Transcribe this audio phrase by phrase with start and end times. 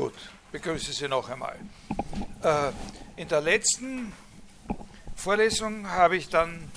[0.00, 0.14] Gut,
[0.50, 1.58] begrüße Sie noch einmal.
[2.42, 2.72] Äh,
[3.20, 4.14] in der letzten
[5.14, 6.72] Vorlesung habe ich dann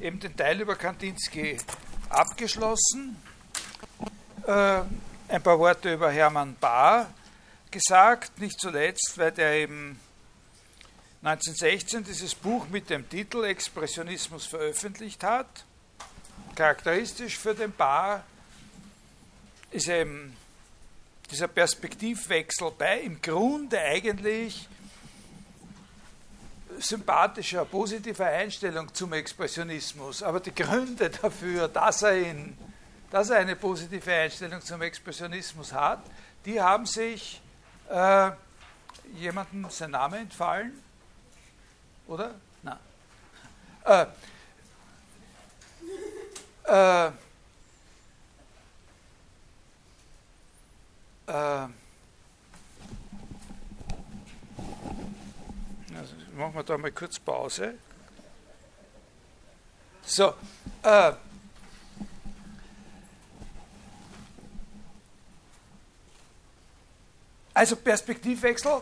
[0.00, 1.56] eben den Teil über Kandinsky
[2.08, 3.20] abgeschlossen.
[4.46, 4.82] Äh,
[5.26, 7.12] ein paar Worte über Hermann Bahr
[7.68, 9.98] gesagt, nicht zuletzt, weil der eben
[11.24, 15.64] 1916 dieses Buch mit dem Titel Expressionismus veröffentlicht hat.
[16.54, 18.22] Charakteristisch für den Bahr
[19.72, 20.36] ist eben
[21.30, 24.68] dieser Perspektivwechsel bei im Grunde eigentlich
[26.78, 30.22] sympathischer, positiver Einstellung zum Expressionismus.
[30.22, 32.56] Aber die Gründe dafür, dass er, ihn,
[33.10, 36.02] dass er eine positive Einstellung zum Expressionismus hat,
[36.44, 37.40] die haben sich
[37.90, 38.30] äh,
[39.14, 40.82] jemandem sein Name entfallen?
[42.06, 42.34] Oder?
[42.62, 42.78] Nein.
[43.84, 44.06] Äh,
[46.64, 47.10] äh,
[51.30, 51.32] Äh,
[55.96, 57.74] also machen wir da mal kurz Pause.
[60.02, 60.34] So,
[60.82, 61.12] äh,
[67.54, 68.80] also Perspektivwechsel,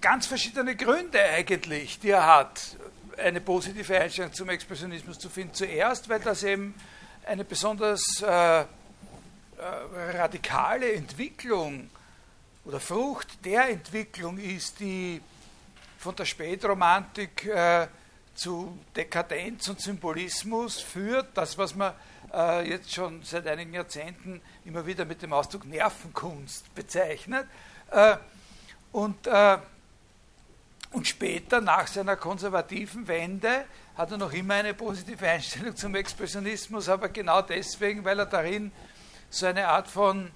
[0.00, 2.76] ganz verschiedene Gründe eigentlich, die er hat,
[3.16, 5.54] eine positive Einstellung zum Expressionismus zu finden.
[5.54, 6.74] Zuerst, weil das eben
[7.24, 8.64] eine besonders äh,
[9.58, 11.90] äh, radikale Entwicklung
[12.64, 15.20] oder Frucht der Entwicklung ist, die
[15.98, 17.86] von der Spätromantik äh,
[18.34, 21.94] zu Dekadenz und Symbolismus führt, das, was man
[22.32, 27.46] äh, jetzt schon seit einigen Jahrzehnten immer wieder mit dem Ausdruck Nervenkunst bezeichnet.
[27.90, 28.16] Äh,
[28.92, 29.58] und, äh,
[30.92, 33.64] und später, nach seiner konservativen Wende,
[33.96, 38.72] hat er noch immer eine positive Einstellung zum Expressionismus, aber genau deswegen, weil er darin
[39.30, 40.30] so eine Art von,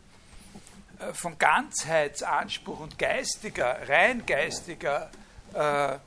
[0.98, 5.10] äh, von Ganzheitsanspruch und geistiger, rein geistiger
[5.54, 5.98] äh, äh,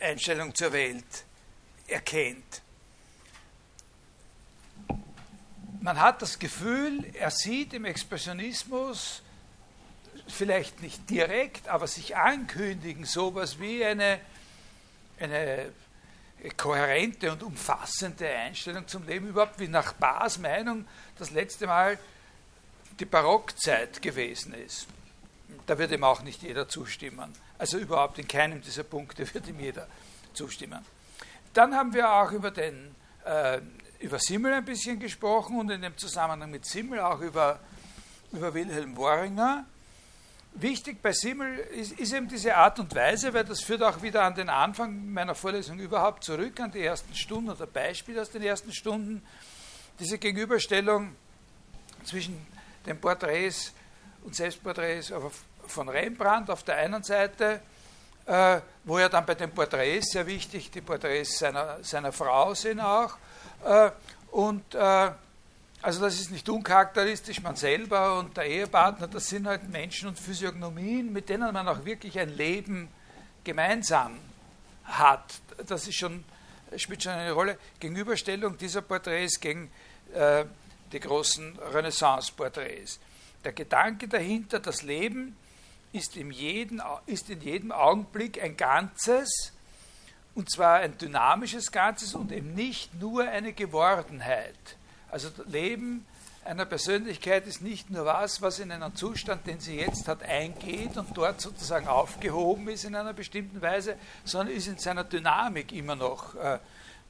[0.00, 1.24] Einstellung zur Welt
[1.86, 2.62] erkennt.
[5.80, 9.22] Man hat das Gefühl, er sieht im Expressionismus
[10.26, 14.20] vielleicht nicht direkt, aber sich ankündigen, sowas wie eine,
[15.18, 15.72] eine
[16.56, 20.86] kohärente und umfassende Einstellung zum Leben, überhaupt wie nach Bars Meinung
[21.18, 21.98] das letzte Mal
[22.98, 24.86] die Barockzeit gewesen ist.
[25.66, 27.32] Da wird ihm auch nicht jeder zustimmen.
[27.58, 29.86] Also überhaupt in keinem dieser Punkte wird ihm jeder
[30.32, 30.84] zustimmen.
[31.54, 33.60] Dann haben wir auch über, den, äh,
[34.00, 37.60] über Simmel ein bisschen gesprochen und in dem Zusammenhang mit Simmel auch über,
[38.32, 39.64] über Wilhelm Worringer
[40.54, 44.24] wichtig bei Simmel ist, ist, eben diese Art und Weise, weil das führt auch wieder
[44.24, 48.42] an den Anfang meiner Vorlesung überhaupt zurück, an die ersten Stunden oder Beispiele aus den
[48.42, 49.22] ersten Stunden.
[50.00, 51.16] Diese Gegenüberstellung
[52.04, 52.46] zwischen
[52.86, 53.72] den Porträts
[54.22, 55.12] und Selbstporträts
[55.66, 57.60] von Rembrandt auf der einen Seite,
[58.26, 62.80] äh, wo ja dann bei den Porträts sehr wichtig die Porträts seiner, seiner Frau sind
[62.80, 63.16] auch,
[63.64, 63.90] äh,
[64.30, 65.10] und äh,
[65.80, 70.18] also das ist nicht uncharakteristisch, man selber und der Ehepartner, das sind halt Menschen und
[70.18, 72.88] Physiognomien, mit denen man auch wirklich ein Leben
[73.44, 74.18] gemeinsam
[74.84, 75.40] hat.
[75.66, 76.24] Das ist schon,
[76.76, 77.58] spielt schon eine Rolle.
[77.78, 79.70] Gegenüberstellung dieser Porträts gegen
[80.14, 80.44] äh,
[80.92, 82.98] die großen Renaissance-Porträts.
[83.44, 85.36] Der Gedanke dahinter, das Leben
[85.92, 89.52] ist in, jedem, ist in jedem Augenblick ein Ganzes,
[90.34, 94.76] und zwar ein dynamisches Ganzes und eben nicht nur eine Gewordenheit
[95.10, 96.06] also Leben
[96.44, 100.96] einer Persönlichkeit ist nicht nur was, was in einen Zustand, den sie jetzt hat, eingeht
[100.96, 105.94] und dort sozusagen aufgehoben ist in einer bestimmten Weise, sondern ist in seiner Dynamik immer
[105.94, 106.58] noch äh,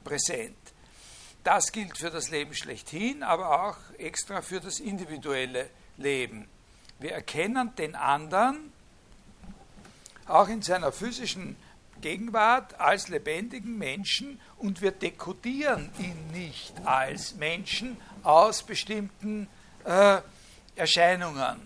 [0.03, 0.57] präsent.
[1.51, 5.67] Das gilt für das Leben schlechthin, aber auch extra für das individuelle
[5.97, 6.47] Leben.
[6.99, 8.71] Wir erkennen den anderen
[10.27, 11.55] auch in seiner physischen
[12.01, 19.47] Gegenwart als lebendigen Menschen und wir dekodieren ihn nicht als Menschen aus bestimmten
[19.85, 20.19] äh,
[20.75, 21.59] Erscheinungen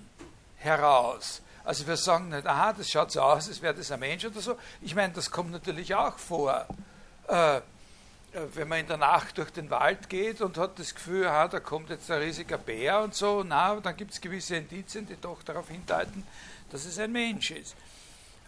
[0.60, 1.42] heraus.
[1.66, 4.40] Also wir sagen nicht, aha, das schaut so aus, als wäre das ein Mensch oder
[4.40, 4.56] so.
[4.80, 6.68] Ich meine, das kommt natürlich auch vor.
[7.28, 7.60] Äh,
[8.53, 11.59] wenn man in der Nacht durch den Wald geht und hat das Gefühl, aha, da
[11.59, 15.44] kommt jetzt ein riesiger Bär und so, na, dann gibt es gewisse Indizien, die doch
[15.44, 16.25] darauf hindeuten,
[16.71, 17.75] dass es ein Mensch ist.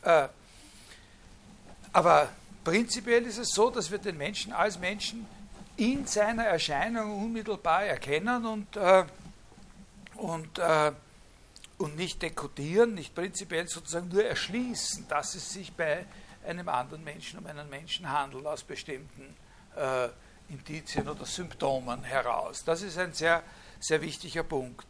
[0.01, 0.27] Äh,
[1.93, 2.29] aber
[2.63, 5.27] prinzipiell ist es so, dass wir den Menschen als Menschen
[5.77, 9.05] in seiner Erscheinung unmittelbar erkennen und, äh,
[10.15, 10.93] und, äh,
[11.77, 16.05] und nicht dekodieren, nicht prinzipiell sozusagen nur erschließen, dass es sich bei
[16.47, 19.35] einem anderen Menschen um einen Menschen handelt aus bestimmten
[19.75, 20.10] äh,
[20.50, 22.63] Indizien oder Symptomen heraus.
[22.63, 23.44] Das ist ein sehr,
[23.80, 24.86] sehr wichtiger Punkt.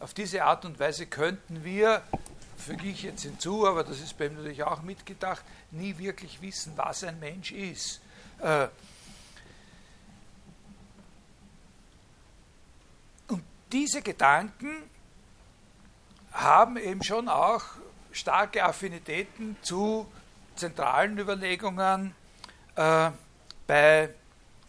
[0.00, 2.02] auf diese Art und Weise könnten wir,
[2.58, 6.72] füge ich jetzt hinzu, aber das ist bei ihm natürlich auch mitgedacht, nie wirklich wissen,
[6.76, 8.00] was ein Mensch ist.
[8.40, 8.68] Äh,
[13.28, 14.82] und diese Gedanken
[16.32, 17.62] haben eben schon auch
[18.12, 20.06] starke Affinitäten zu
[20.56, 22.14] zentralen Überlegungen
[22.76, 23.10] äh,
[23.66, 24.10] bei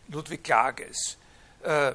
[0.08, 1.18] Ludwig Klages.
[1.64, 1.94] Äh,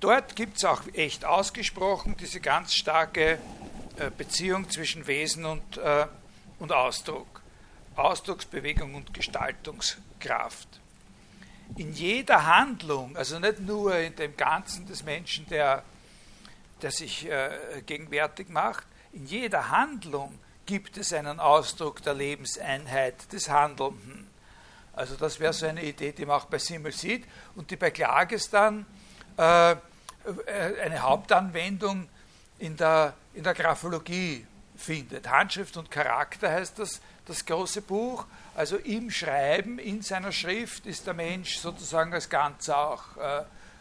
[0.00, 3.38] dort gibt es auch echt ausgesprochen diese ganz starke
[3.96, 6.06] äh, Beziehung zwischen Wesen und, äh,
[6.58, 7.42] und Ausdruck,
[7.96, 10.68] Ausdrucksbewegung und Gestaltungskraft.
[11.76, 15.84] In jeder Handlung, also nicht nur in dem Ganzen des Menschen, der,
[16.82, 17.28] der sich
[17.86, 24.29] gegenwärtig macht, in jeder Handlung gibt es einen Ausdruck der Lebenseinheit des Handelnden.
[24.92, 27.90] Also das wäre so eine Idee, die man auch bei Simmel sieht und die bei
[27.90, 28.86] Klages dann
[29.36, 29.76] äh,
[30.84, 32.08] eine Hauptanwendung
[32.58, 34.46] in der, in der Graphologie
[34.76, 35.28] findet.
[35.28, 38.26] Handschrift und Charakter heißt das, das große Buch.
[38.54, 43.38] Also im Schreiben, in seiner Schrift ist der Mensch sozusagen als Ganzer auch äh,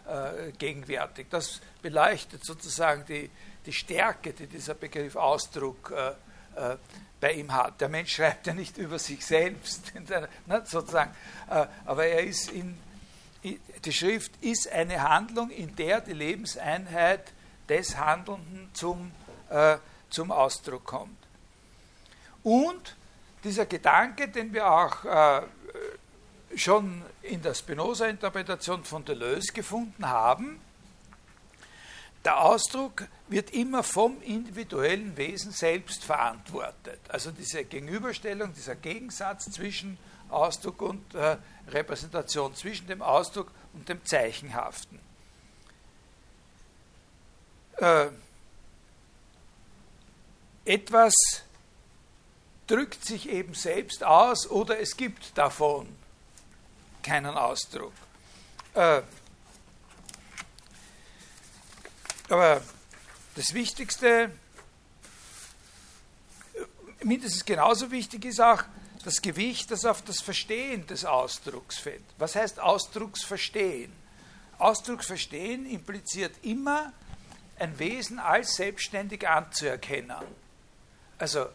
[0.10, 1.28] äh, gegenwärtig.
[1.30, 3.30] Das beleuchtet sozusagen die,
[3.66, 6.10] die Stärke, die dieser Begriff Ausdruck äh,
[6.56, 6.78] äh,
[7.20, 7.82] bei ihm hat.
[7.82, 9.94] Der Mensch schreibt ja nicht über sich selbst,
[10.46, 11.14] ne, sozusagen,
[11.50, 12.78] äh, aber er ist in,
[13.44, 17.32] die Schrift ist eine Handlung, in der die Lebenseinheit
[17.70, 19.12] des Handelnden zum,
[19.50, 19.78] äh,
[20.10, 21.18] zum Ausdruck kommt.
[22.44, 22.96] Und
[23.44, 25.42] dieser Gedanke, den wir auch äh,
[26.56, 30.60] schon in der Spinoza-Interpretation von Deleuze gefunden haben,
[32.26, 37.00] der Ausdruck wird immer vom individuellen Wesen selbst verantwortet.
[37.08, 39.98] Also diese Gegenüberstellung, dieser Gegensatz zwischen
[40.30, 41.38] Ausdruck und äh,
[41.70, 45.00] Repräsentation, zwischen dem Ausdruck und dem Zeichenhaften.
[47.78, 48.10] Äh,
[50.66, 51.14] etwas
[52.68, 55.88] drückt sich eben selbst aus oder es gibt davon
[57.02, 57.94] keinen Ausdruck.
[58.76, 59.02] Äh,
[62.32, 62.62] aber
[63.36, 64.32] das Wichtigste,
[67.04, 68.64] mindestens genauso wichtig ist auch
[69.04, 72.04] das Gewicht, das auf das Verstehen des Ausdrucks fällt.
[72.18, 73.92] Was heißt Ausdrucksverstehen?
[74.58, 76.92] Ausdrucksverstehen impliziert immer,
[77.58, 80.16] ein Wesen als selbstständig anzuerkennen.
[81.18, 81.48] Also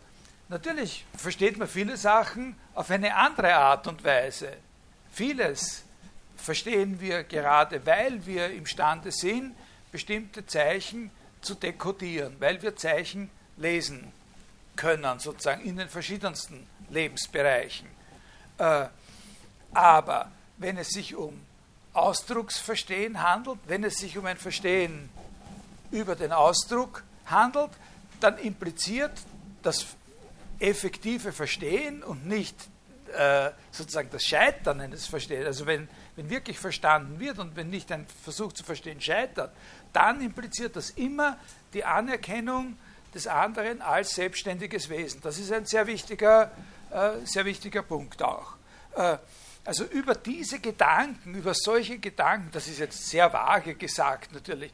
[0.48, 4.56] natürlich versteht man viele Sachen auf eine andere Art und Weise.
[5.12, 5.82] Vieles
[6.36, 9.54] verstehen wir gerade, weil wir imstande sind,
[9.94, 14.12] bestimmte Zeichen zu dekodieren, weil wir Zeichen lesen
[14.74, 17.86] können, sozusagen in den verschiedensten Lebensbereichen.
[18.58, 18.86] Äh,
[19.72, 21.40] aber wenn es sich um
[21.92, 25.10] Ausdrucksverstehen handelt, wenn es sich um ein Verstehen
[25.92, 27.70] über den Ausdruck handelt,
[28.18, 29.12] dann impliziert
[29.62, 29.86] das
[30.58, 32.56] effektive Verstehen und nicht
[33.16, 35.46] äh, sozusagen das Scheitern eines Verstehens.
[35.46, 35.86] Also wenn,
[36.16, 39.52] wenn wirklich verstanden wird und wenn nicht ein Versuch zu verstehen scheitert,
[39.92, 41.38] dann impliziert das immer
[41.72, 42.76] die Anerkennung
[43.14, 45.20] des anderen als selbstständiges Wesen.
[45.22, 46.50] Das ist ein sehr wichtiger,
[46.90, 48.54] äh, sehr wichtiger Punkt auch.
[48.94, 49.18] Äh,
[49.64, 54.72] also über diese Gedanken, über solche Gedanken, das ist jetzt sehr vage gesagt natürlich,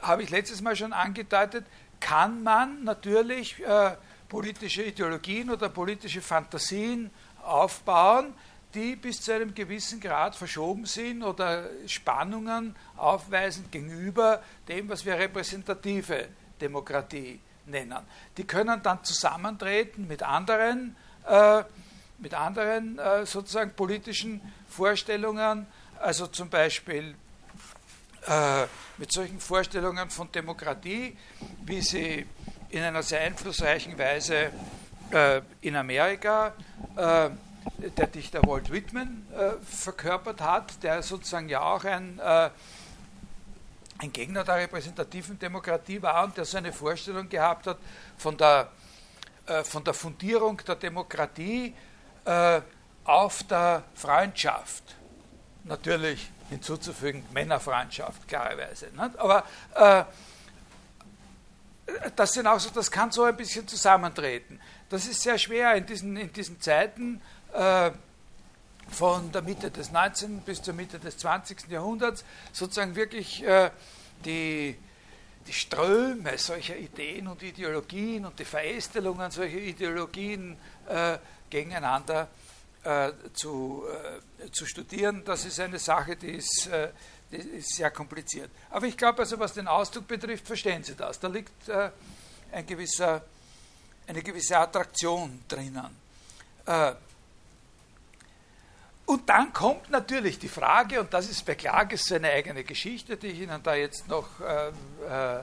[0.00, 1.66] habe ich letztes Mal schon angedeutet,
[1.98, 3.96] kann man natürlich äh,
[4.28, 7.10] politische Ideologien oder politische Fantasien
[7.42, 8.34] aufbauen,
[8.74, 15.14] die bis zu einem gewissen Grad verschoben sind oder Spannungen aufweisen gegenüber dem, was wir
[15.14, 16.28] repräsentative
[16.60, 17.98] Demokratie nennen.
[18.36, 20.96] Die können dann zusammentreten mit anderen,
[21.26, 21.62] äh,
[22.18, 25.66] mit anderen äh, sozusagen politischen Vorstellungen,
[26.00, 27.14] also zum Beispiel
[28.26, 28.66] äh,
[28.98, 31.16] mit solchen Vorstellungen von Demokratie,
[31.64, 32.26] wie sie
[32.70, 34.50] in einer sehr einflussreichen Weise
[35.10, 36.52] äh, in Amerika
[36.96, 37.30] äh,
[37.78, 42.50] der Dichter Walt Whitman äh, verkörpert hat, der sozusagen ja auch ein, äh,
[43.98, 47.78] ein Gegner der repräsentativen Demokratie war und der so eine Vorstellung gehabt hat
[48.16, 48.70] von der,
[49.46, 51.74] äh, von der Fundierung der Demokratie
[52.24, 52.60] äh,
[53.04, 54.96] auf der Freundschaft.
[55.64, 58.86] Natürlich hinzuzufügen, Männerfreundschaft, klarerweise.
[58.86, 59.18] Nicht?
[59.18, 59.44] Aber
[59.74, 60.04] äh,
[62.16, 64.60] das, sind auch so, das kann so ein bisschen zusammentreten.
[64.88, 67.20] Das ist sehr schwer in diesen, in diesen Zeiten
[67.52, 67.90] äh,
[68.90, 70.40] von der Mitte des 19.
[70.40, 71.68] bis zur Mitte des 20.
[71.68, 73.70] Jahrhunderts sozusagen wirklich äh,
[74.24, 74.76] die,
[75.46, 80.56] die Ströme solcher Ideen und Ideologien und die Verästelungen solcher Ideologien
[80.88, 81.18] äh,
[81.50, 82.28] gegeneinander
[83.34, 83.84] zu,
[84.52, 85.22] zu studieren.
[85.24, 88.50] Das ist eine Sache, die ist, das ist sehr kompliziert.
[88.70, 91.18] Aber ich glaube, also was den Ausdruck betrifft, verstehen Sie das.
[91.18, 93.22] Da liegt ein gewisser,
[94.06, 95.96] eine gewisse Attraktion drinnen.
[99.08, 103.28] Und dann kommt natürlich die Frage, und das ist bei Klages seine eigene Geschichte, die
[103.28, 105.42] ich Ihnen da jetzt noch äh, äh,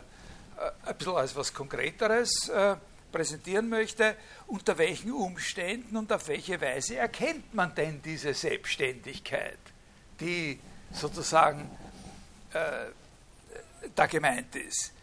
[0.85, 2.75] ein bisschen als was Konkreteres äh,
[3.11, 9.57] präsentieren möchte, unter welchen Umständen und auf welche Weise erkennt man denn diese Selbstständigkeit,
[10.19, 10.59] die
[10.91, 11.67] sozusagen
[12.53, 12.69] äh,
[13.95, 14.93] da gemeint ist.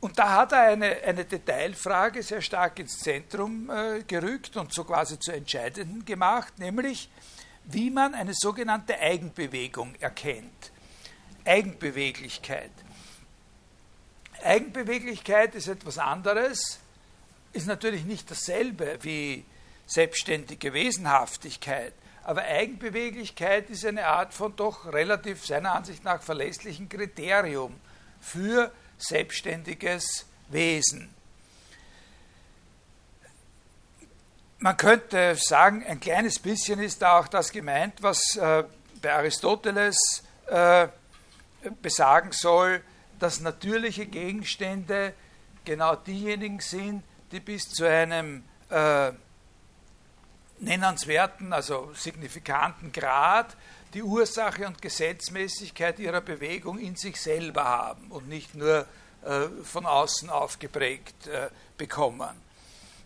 [0.00, 4.84] Und da hat er eine, eine Detailfrage sehr stark ins Zentrum äh, gerückt und so
[4.84, 7.10] quasi zur entscheidenden gemacht, nämlich
[7.70, 10.72] wie man eine sogenannte Eigenbewegung erkennt.
[11.44, 12.70] Eigenbeweglichkeit.
[14.42, 16.78] Eigenbeweglichkeit ist etwas anderes,
[17.52, 19.44] ist natürlich nicht dasselbe wie
[19.86, 27.78] selbstständige Wesenhaftigkeit, aber Eigenbeweglichkeit ist eine Art von doch relativ seiner Ansicht nach verlässlichen Kriterium
[28.20, 31.17] für selbstständiges Wesen.
[34.60, 38.64] Man könnte sagen, ein kleines bisschen ist da auch das gemeint, was äh,
[39.00, 40.88] bei Aristoteles äh,
[41.80, 42.82] besagen soll,
[43.20, 45.14] dass natürliche Gegenstände
[45.64, 49.12] genau diejenigen sind, die bis zu einem äh,
[50.58, 53.56] nennenswerten, also signifikanten Grad
[53.94, 58.86] die Ursache und Gesetzmäßigkeit ihrer Bewegung in sich selber haben und nicht nur
[59.64, 61.28] von außen aufgeprägt
[61.76, 62.30] bekommen,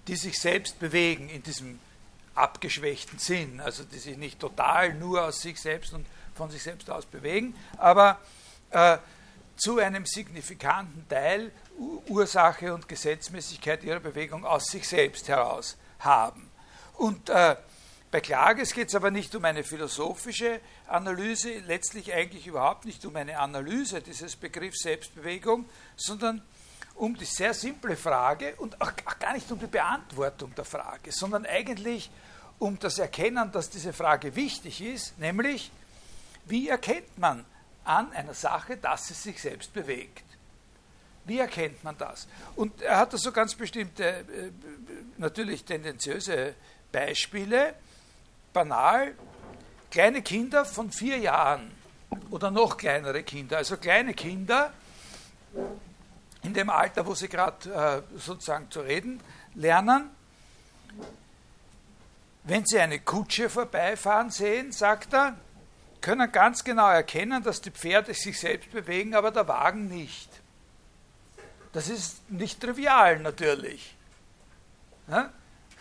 [0.08, 1.78] die sich selbst bewegen in diesem
[2.34, 6.88] abgeschwächten Sinn, also die sich nicht total nur aus sich selbst und von sich selbst
[6.90, 8.20] aus bewegen, aber
[8.70, 8.98] äh,
[9.56, 11.52] zu einem signifikanten Teil
[12.08, 16.50] Ursache und Gesetzmäßigkeit ihrer Bewegung aus sich selbst heraus haben.
[16.94, 17.56] Und äh,
[18.10, 23.16] bei Klages geht es aber nicht um eine philosophische Analyse, letztlich eigentlich überhaupt nicht um
[23.16, 25.66] eine Analyse dieses Begriffs Selbstbewegung,
[25.96, 26.42] sondern
[26.94, 31.46] um die sehr simple Frage und auch, gar nicht um die Beantwortung der Frage, sondern
[31.46, 32.10] eigentlich
[32.58, 35.70] um das Erkennen, dass diese Frage wichtig ist, nämlich
[36.44, 37.44] wie erkennt man
[37.84, 40.24] an einer Sache, dass sie sich selbst bewegt.
[41.24, 42.26] Wie erkennt man das?
[42.56, 44.24] Und er hat da so ganz bestimmte, äh,
[45.18, 46.54] natürlich tendenziöse
[46.90, 47.74] Beispiele.
[48.52, 49.14] Banal,
[49.90, 51.70] kleine Kinder von vier Jahren
[52.30, 54.72] oder noch kleinere Kinder, also kleine Kinder
[56.42, 59.20] in dem Alter, wo sie gerade äh, sozusagen zu reden
[59.54, 60.10] lernen.
[62.44, 65.36] Wenn sie eine Kutsche vorbeifahren sehen, sagt er,
[66.00, 70.28] können ganz genau erkennen, dass die Pferde sich selbst bewegen, aber der Wagen nicht.
[71.72, 73.96] Das ist nicht trivial natürlich.
[75.08, 75.32] Ja?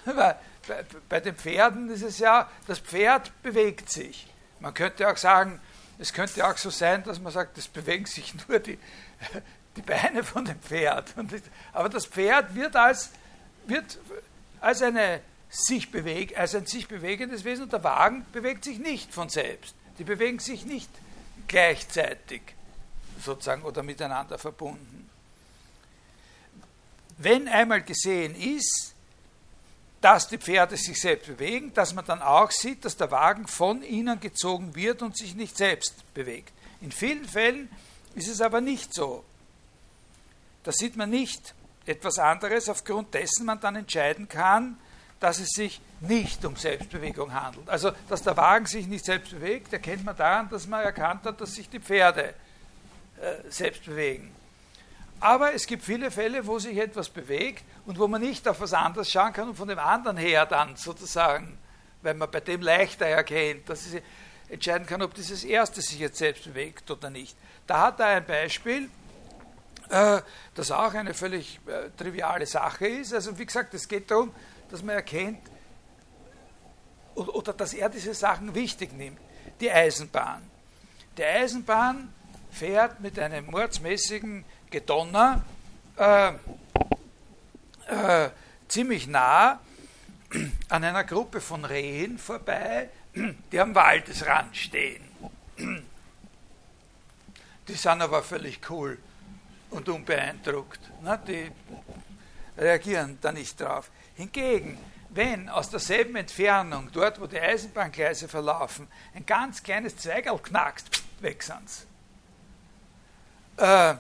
[0.68, 4.28] Bei, bei den Pferden ist es ja, das Pferd bewegt sich.
[4.60, 5.60] Man könnte auch sagen,
[5.98, 8.78] es könnte auch so sein, dass man sagt, es bewegen sich nur die,
[9.76, 11.14] die Beine von dem Pferd.
[11.74, 13.10] aber das Pferd wird als,
[13.66, 14.00] wird
[14.60, 19.14] als, eine sich beweg, als ein sich bewegendes Wesen und der Wagen bewegt sich nicht
[19.14, 19.76] von selbst.
[20.00, 20.90] Die bewegen sich nicht
[21.48, 22.42] gleichzeitig
[23.20, 25.10] sozusagen oder miteinander verbunden.
[27.18, 28.96] Wenn einmal gesehen ist,
[30.02, 33.84] dass die Pferde sich selbst bewegen, dass man dann auch sieht, dass der Wagen von
[33.84, 36.52] ihnen gezogen wird und sich nicht selbst bewegt.
[36.82, 37.70] In vielen Fällen
[38.16, 39.24] ist es aber nicht so.
[40.64, 41.54] Da sieht man nicht
[41.86, 44.78] etwas anderes, aufgrund dessen man dann entscheiden kann,
[45.20, 47.70] dass es sich nicht um Selbstbewegung handelt.
[47.70, 51.40] Also, dass der Wagen sich nicht selbst bewegt, erkennt man daran, dass man erkannt hat,
[51.40, 52.34] dass sich die Pferde
[53.22, 54.34] äh, selbst bewegen.
[55.20, 58.74] Aber es gibt viele Fälle, wo sich etwas bewegt und wo man nicht auf was
[58.74, 61.60] anderes schauen kann und von dem anderen her dann sozusagen,
[62.02, 64.02] weil man bei dem leichter erkennt, dass es
[64.50, 67.38] entscheiden kann, ob dieses erste sich jetzt selbst bewegt oder nicht.
[67.68, 68.90] Da hat er ein Beispiel,
[69.92, 70.22] äh,
[70.56, 73.14] das auch eine völlig äh, triviale Sache ist.
[73.14, 74.34] Also wie gesagt, es geht darum,
[74.70, 75.42] dass man erkennt
[77.16, 79.20] oder, oder dass er diese Sachen wichtig nimmt.
[79.60, 80.50] Die Eisenbahn.
[81.18, 82.14] Die Eisenbahn
[82.52, 85.44] fährt mit einem mordsmäßigen Gedonner
[85.98, 86.30] äh,
[87.88, 88.30] äh,
[88.70, 89.60] ziemlich nah
[90.70, 92.90] an einer Gruppe von Rehen vorbei,
[93.52, 95.04] die am Waldesrand stehen.
[97.68, 98.98] Die sind aber völlig cool
[99.72, 100.80] und unbeeindruckt.
[101.02, 101.20] Ne?
[101.28, 101.52] Die
[102.58, 103.90] reagieren da nicht drauf.
[104.16, 104.78] Hingegen,
[105.10, 111.44] wenn aus derselben Entfernung, dort wo die Eisenbahngleise verlaufen, ein ganz kleines Zweigerl knackst, weg
[111.44, 111.86] sind's.
[113.58, 113.96] Äh,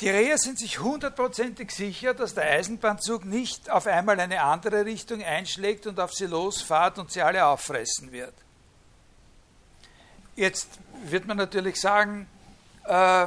[0.00, 5.24] die Rehe sind sich hundertprozentig sicher, dass der Eisenbahnzug nicht auf einmal eine andere Richtung
[5.24, 8.34] einschlägt und auf sie losfahrt und sie alle auffressen wird.
[10.36, 10.68] Jetzt
[11.04, 12.28] wird man natürlich sagen,
[12.84, 13.26] äh,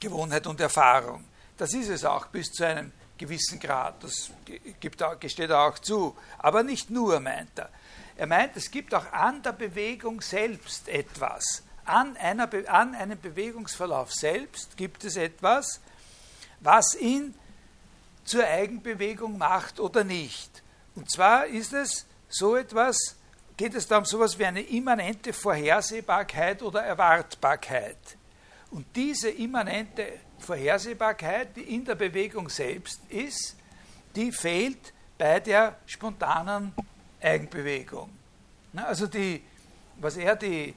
[0.00, 1.24] Gewohnheit und Erfahrung.
[1.56, 4.02] Das ist es auch bis zu einem gewissen Grad.
[4.02, 4.30] Das
[4.80, 6.16] gibt, gesteht er auch zu.
[6.38, 7.68] Aber nicht nur, meint er.
[8.16, 11.62] Er meint, es gibt auch an der Bewegung selbst etwas.
[11.84, 15.80] An, einer, an einem Bewegungsverlauf selbst gibt es etwas,
[16.60, 17.34] was ihn
[18.24, 20.62] zur Eigenbewegung macht oder nicht.
[20.94, 23.16] Und zwar ist es so etwas,
[23.56, 27.98] geht es da um sowas wie eine immanente Vorhersehbarkeit oder Erwartbarkeit.
[28.70, 30.06] Und diese immanente
[30.38, 33.56] Vorhersehbarkeit, die in der Bewegung selbst ist,
[34.14, 36.72] die fehlt bei der spontanen
[37.20, 38.10] Eigenbewegung.
[38.74, 39.42] Also die,
[39.96, 40.74] was er die,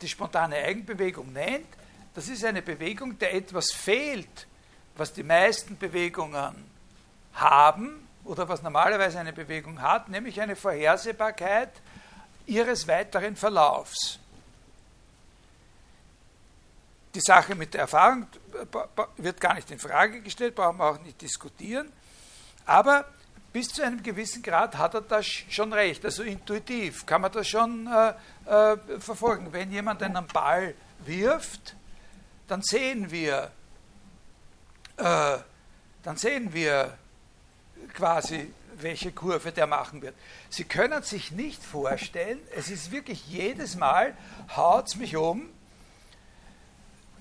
[0.00, 1.66] die spontane Eigenbewegung nennt,
[2.14, 4.46] das ist eine Bewegung, der etwas fehlt,
[4.96, 6.54] was die meisten Bewegungen
[7.32, 11.70] haben oder was normalerweise eine Bewegung hat, nämlich eine Vorhersehbarkeit
[12.46, 14.20] ihres weiteren Verlaufs.
[17.14, 18.26] Die Sache mit der Erfahrung
[19.16, 21.92] wird gar nicht in Frage gestellt, brauchen wir auch nicht diskutieren.
[22.66, 23.04] Aber
[23.52, 26.04] bis zu einem gewissen Grad hat er das schon recht.
[26.04, 29.52] Also intuitiv kann man das schon äh, äh, verfolgen.
[29.52, 31.76] Wenn jemand einen Ball wirft,
[32.48, 33.52] dann sehen wir,
[34.96, 35.38] äh,
[36.02, 36.98] dann sehen wir
[37.94, 40.16] quasi, welche Kurve der machen wird.
[40.50, 44.16] Sie können sich nicht vorstellen, es ist wirklich jedes Mal,
[44.56, 45.48] haut es mich um,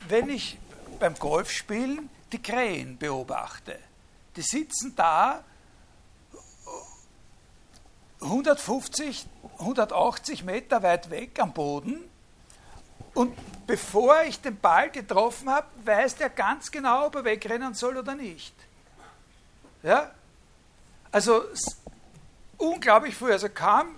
[0.07, 0.57] wenn ich
[1.00, 3.77] beim Golfspielen die Krähen beobachte.
[4.36, 5.43] Die sitzen da
[8.22, 9.27] 150,
[9.60, 12.10] 180 Meter weit weg am Boden
[13.13, 13.36] und
[13.67, 18.15] bevor ich den Ball getroffen habe, weiß der ganz genau, ob er wegrennen soll oder
[18.15, 18.55] nicht.
[19.83, 20.12] Ja?
[21.12, 21.43] Also
[22.57, 23.95] unglaublich früh, also kaum,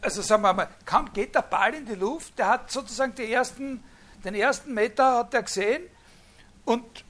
[0.00, 3.32] also sagen wir mal, kaum geht der Ball in die Luft, der hat sozusagen die
[3.32, 3.82] ersten,
[4.24, 5.82] den ersten Meter hat er gesehen
[6.64, 7.04] und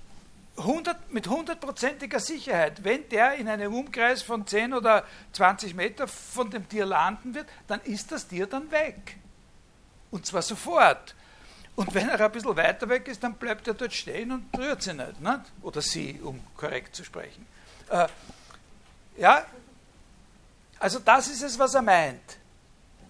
[0.56, 6.50] 100, mit hundertprozentiger Sicherheit, wenn der in einem Umkreis von 10 oder 20 Meter von
[6.50, 9.16] dem Tier landen wird, dann ist das Tier dann weg.
[10.10, 11.14] Und zwar sofort.
[11.76, 14.82] Und wenn er ein bisschen weiter weg ist, dann bleibt er dort stehen und rührt
[14.82, 15.20] sich nicht.
[15.20, 15.40] nicht?
[15.62, 17.44] Oder sie, um korrekt zu sprechen.
[17.90, 18.06] Äh,
[19.16, 19.44] ja,
[20.78, 22.36] also das ist es, was er meint.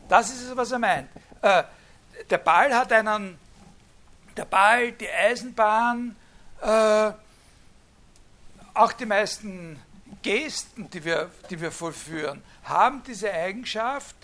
[0.09, 1.11] Das ist es, was er meint.
[1.43, 1.65] Äh,
[2.31, 3.39] der Ball hat einen,
[4.37, 6.17] der Ball, die Eisenbahn,
[6.61, 7.13] äh,
[8.75, 9.81] auch die meisten
[10.23, 14.17] Gesten, die wir, die wir vollführen, haben diese Eigenschaft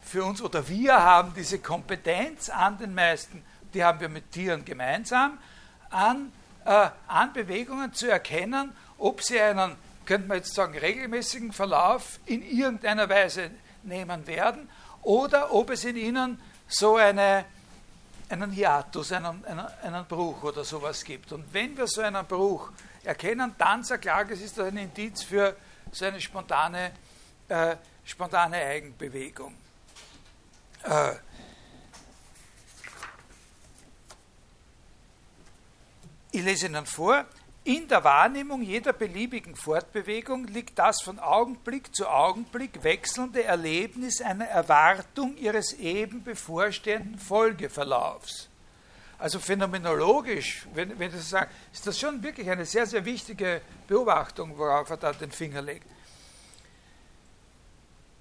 [0.00, 3.44] für uns oder wir haben diese Kompetenz an den meisten,
[3.74, 5.38] die haben wir mit Tieren gemeinsam,
[5.90, 6.32] an,
[6.64, 12.42] äh, an Bewegungen zu erkennen, ob sie einen, könnte man jetzt sagen, regelmäßigen Verlauf in
[12.42, 13.50] irgendeiner Weise
[13.82, 14.68] nehmen werden
[15.02, 17.44] oder ob es in ihnen so eine,
[18.32, 21.32] einen Hiatus, einen, einen, einen Bruch oder sowas gibt.
[21.32, 22.70] Und wenn wir so einen Bruch
[23.04, 25.56] erkennen, dann sagt Klages ist das ein Indiz für
[25.90, 26.92] so eine spontane,
[27.48, 29.54] äh, spontane Eigenbewegung.
[30.84, 31.12] Äh,
[36.32, 37.26] ich lese Ihnen vor,
[37.64, 44.46] in der Wahrnehmung jeder beliebigen Fortbewegung liegt das von Augenblick zu Augenblick wechselnde Erlebnis einer
[44.46, 48.48] Erwartung ihres eben bevorstehenden Folgeverlaufs.
[49.16, 54.58] Also phänomenologisch, wenn, wenn das sagen, ist das schon wirklich eine sehr, sehr wichtige Beobachtung,
[54.58, 55.86] worauf er da den Finger legt.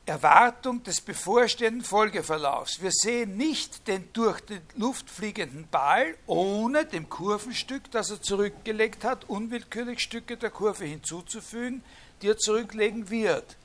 [0.05, 2.81] Erwartung des bevorstehenden Folgeverlaufs.
[2.81, 9.03] Wir sehen nicht den durch die Luft fliegenden Ball ohne dem Kurvenstück, das er zurückgelegt
[9.03, 11.83] hat, unwillkürlich Stücke der Kurve hinzuzufügen,
[12.21, 13.57] die er zurücklegen wird.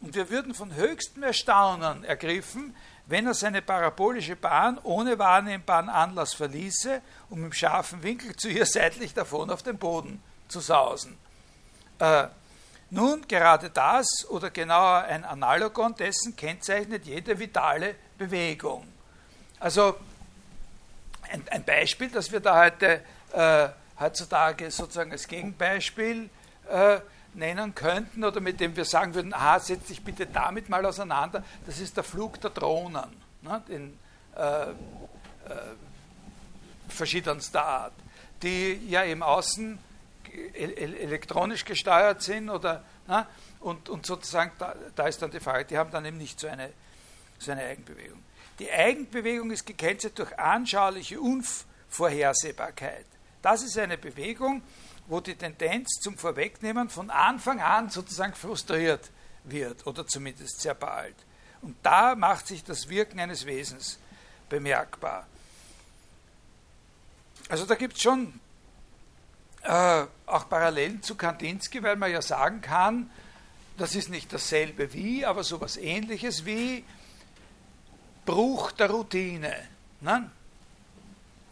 [0.00, 6.34] Und wir würden von höchstem Erstaunen ergriffen, wenn er seine parabolische Bahn ohne wahrnehmbaren Anlass
[6.34, 11.16] verließe, um im scharfen Winkel zu ihr seitlich davon auf den Boden zu sausen.
[11.98, 12.28] Äh,
[12.90, 18.86] nun, gerade das oder genauer ein Analogon dessen kennzeichnet jede vitale Bewegung.
[19.60, 19.96] Also
[21.30, 23.68] ein, ein Beispiel, das wir da heute äh,
[24.00, 26.30] heutzutage sozusagen als Gegenbeispiel
[26.70, 27.00] äh,
[27.34, 31.44] nennen könnten oder mit dem wir sagen würden, aha, setz dich bitte damit mal auseinander,
[31.66, 33.10] das ist der Flug der Drohnen
[33.42, 33.98] ne, in
[34.36, 34.74] äh, äh,
[36.88, 37.92] verschiedenster Art,
[38.42, 39.78] die ja im Außen
[40.54, 43.26] elektronisch gesteuert sind oder ne,
[43.60, 46.46] und, und sozusagen da, da, ist dann die Frage, die haben dann eben nicht so
[46.46, 46.72] eine,
[47.38, 48.22] so eine Eigenbewegung.
[48.58, 53.06] Die Eigenbewegung ist gekennzeichnet durch anschauliche Unvorhersehbarkeit.
[53.42, 54.62] Das ist eine Bewegung,
[55.06, 59.10] wo die Tendenz zum Vorwegnehmen von Anfang an sozusagen frustriert
[59.44, 61.14] wird oder zumindest sehr bald.
[61.62, 63.98] Und da macht sich das Wirken eines Wesens
[64.48, 65.26] bemerkbar.
[67.48, 68.38] Also da gibt es schon
[69.68, 73.10] äh, auch Parallelen zu Kandinsky, weil man ja sagen kann,
[73.76, 76.84] das ist nicht dasselbe wie, aber so etwas ähnliches wie
[78.24, 79.54] Bruch der Routine.
[80.00, 80.30] Ne?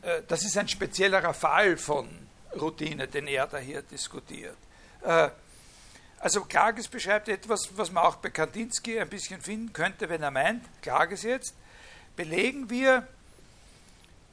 [0.01, 2.09] Äh, das ist ein speziellerer Fall von
[2.59, 4.57] Routine, den er da hier diskutiert.
[5.03, 5.29] Äh,
[6.19, 10.31] also Klages beschreibt etwas, was man auch bei Kandinsky ein bisschen finden könnte, wenn er
[10.31, 11.55] meint, Klages jetzt,
[12.17, 13.07] belegen wir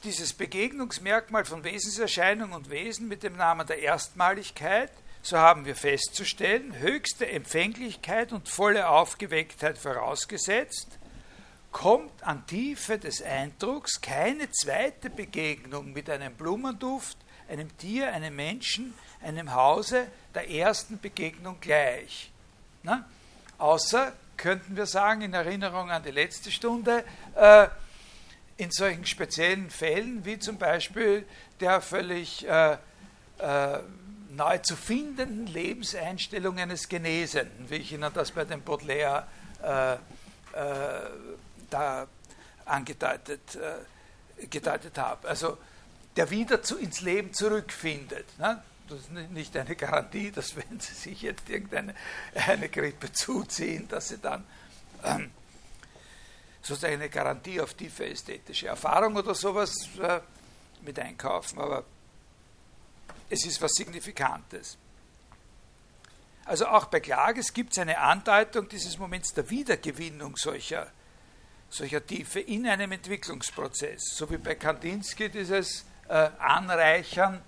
[0.04, 6.78] dieses Begegnungsmerkmal von Wesenserscheinung und Wesen mit dem Namen der Erstmaligkeit, so haben wir festzustellen,
[6.78, 11.00] höchste Empfänglichkeit und volle Aufgewecktheit vorausgesetzt,
[11.72, 17.18] kommt an Tiefe des Eindrucks keine zweite Begegnung mit einem Blumenduft,
[17.50, 22.32] einem Tier, einem Menschen, einem Hause der ersten Begegnung gleich.
[22.84, 23.06] Na?
[23.58, 27.68] Außer, könnten wir sagen, in Erinnerung an die letzte Stunde, äh,
[28.58, 31.26] in solchen speziellen Fällen, wie zum Beispiel
[31.60, 32.78] der völlig äh,
[33.39, 33.80] äh,
[34.32, 39.28] neu zu findenden Lebenseinstellung eines Genesenen, wie ich Ihnen das bei dem Baudelaire
[39.63, 39.98] äh, äh
[41.70, 42.08] da
[42.66, 45.28] angedeutet äh, gedeutet habe.
[45.28, 45.58] Also
[46.16, 48.38] der wieder zu, ins Leben zurückfindet.
[48.38, 48.62] Ne?
[48.88, 51.96] Das ist nicht eine Garantie, dass wenn Sie sich jetzt irgendeine
[52.36, 54.44] eine Grippe zuziehen, dass Sie dann
[55.04, 55.32] ähm,
[56.63, 60.21] sozusagen eine Garantie auf tiefe ästhetische Erfahrung oder sowas äh,
[60.82, 61.84] mit einkaufen, aber
[63.30, 64.78] es ist was Signifikantes.
[66.45, 70.91] Also auch bei Klages gibt es eine Andeutung dieses Moments der Wiedergewinnung solcher,
[71.69, 77.41] solcher Tiefe in einem Entwicklungsprozess, so wie bei Kandinsky dieses äh, Anreichern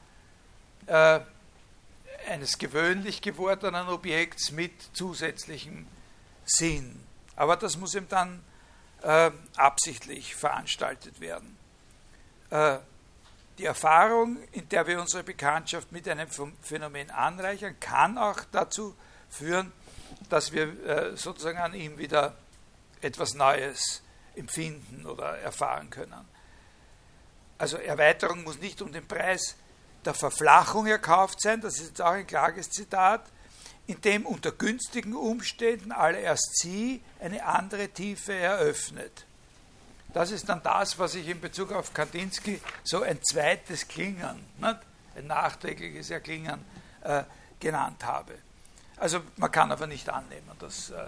[0.88, 1.20] äh,
[2.30, 5.86] eines gewöhnlich gewordenen Objekts mit zusätzlichem
[6.46, 7.04] Sinn.
[7.36, 8.42] Aber das muss ihm dann
[9.06, 11.58] äh, absichtlich veranstaltet werden.
[12.50, 12.80] Äh,
[13.60, 16.28] die Erfahrung, in der wir unsere Bekanntschaft mit einem
[16.62, 18.96] Phänomen anreichern, kann auch dazu
[19.30, 19.72] führen,
[20.30, 22.36] dass wir äh, sozusagen an ihm wieder
[23.02, 24.02] etwas Neues
[24.36, 26.28] empfinden oder erfahren können.
[27.58, 29.56] Also Erweiterung muss nicht um den Preis
[30.04, 33.24] der Verflachung erkauft sein, das ist jetzt auch ein klares Zitat,
[33.88, 39.26] indem unter günstigen Umständen allererst sie eine andere Tiefe eröffnet.
[40.14, 44.80] Das ist dann das, was ich in Bezug auf Kandinsky so ein zweites Klingen, nicht?
[45.16, 46.64] ein nachträgliches Erklingen
[47.02, 47.24] äh,
[47.60, 48.34] genannt habe.
[48.98, 51.08] Also man kann aber nicht annehmen, dass äh,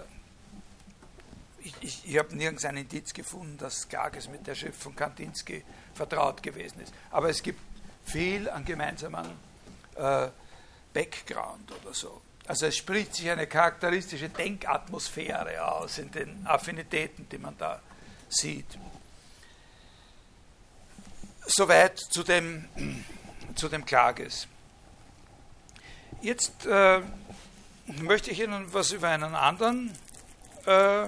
[1.60, 5.64] ich, ich, ich habe nirgends ein Indiz gefunden, dass Klages mit der Schrift von Kandinsky
[5.94, 6.92] vertraut gewesen ist.
[7.10, 7.60] Aber es gibt
[8.04, 9.26] viel an gemeinsamen
[9.96, 10.28] äh,
[10.92, 12.20] Background oder so.
[12.48, 17.78] Also es spricht sich eine charakteristische Denkatmosphäre aus in den Affinitäten, die man da
[18.30, 18.78] sieht.
[21.44, 22.64] Soweit zu dem,
[23.54, 24.48] zu dem Klages.
[26.22, 27.02] Jetzt äh,
[28.00, 29.92] möchte ich Ihnen was über einen anderen,
[30.64, 31.06] äh,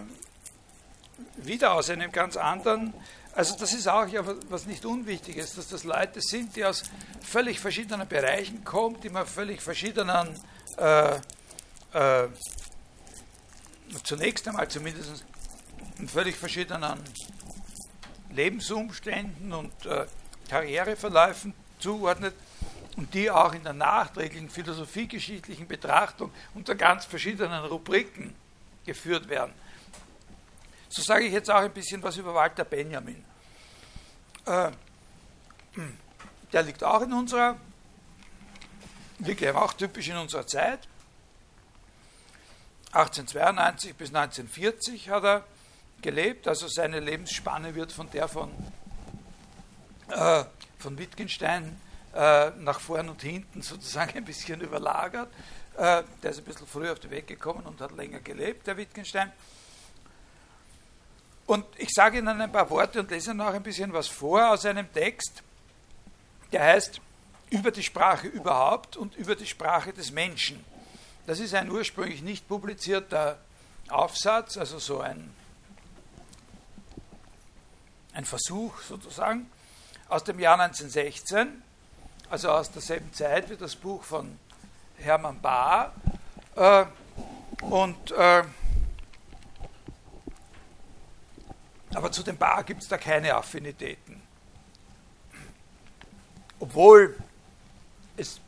[1.37, 2.93] wieder aus einem ganz anderen,
[3.35, 6.83] also das ist auch ja was nicht Unwichtiges, dass das Leute sind, die aus
[7.23, 10.39] völlig verschiedenen Bereichen kommen, die man völlig verschiedenen
[10.79, 11.17] äh,
[11.93, 12.29] äh,
[14.03, 15.25] zunächst einmal zumindest
[15.99, 17.01] in völlig verschiedenen
[18.31, 20.07] Lebensumständen und äh,
[20.49, 22.35] Karriereverläufen zuordnet
[22.97, 28.35] und die auch in der nachträglichen philosophiegeschichtlichen Betrachtung unter ganz verschiedenen Rubriken
[28.85, 29.53] geführt werden.
[30.89, 33.25] So sage ich jetzt auch ein bisschen was über Walter Benjamin.
[34.45, 34.71] Äh,
[36.53, 37.57] der liegt auch in unserer,
[39.27, 40.81] ja auch typisch in unserer Zeit.
[42.93, 45.45] 1892 bis 1940 hat er
[46.03, 48.51] gelebt, also seine Lebensspanne wird von der von,
[50.09, 50.45] äh,
[50.79, 51.81] von Wittgenstein
[52.15, 55.29] äh, nach vorn und hinten sozusagen ein bisschen überlagert.
[55.77, 58.77] Äh, der ist ein bisschen früher auf die Weg gekommen und hat länger gelebt, der
[58.77, 59.31] Wittgenstein.
[61.47, 64.65] Und ich sage Ihnen ein paar Worte und lese noch ein bisschen was vor aus
[64.67, 65.43] einem Text,
[66.53, 67.01] der heißt
[67.51, 70.65] Über die Sprache überhaupt und über die Sprache des Menschen.
[71.27, 73.39] Das ist ein ursprünglich nicht publizierter
[73.89, 75.35] Aufsatz, also so ein,
[78.13, 79.51] ein Versuch sozusagen,
[80.09, 81.63] aus dem Jahr 1916,
[82.31, 84.39] also aus derselben Zeit wie das Buch von
[84.99, 85.93] Hermann Bahr.
[86.57, 86.85] Äh,
[87.63, 88.45] und, äh,
[91.95, 94.23] aber zu dem Bahr gibt es da keine Affinitäten.
[96.61, 97.17] Obwohl
[98.21, 98.41] es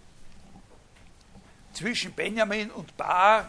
[1.73, 3.49] zwischen Benjamin und Bar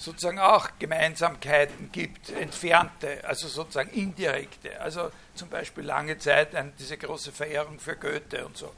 [0.00, 4.80] sozusagen auch Gemeinsamkeiten gibt, entfernte, also sozusagen indirekte.
[4.80, 8.72] Also zum Beispiel lange Zeit diese große Verehrung für Goethe und so.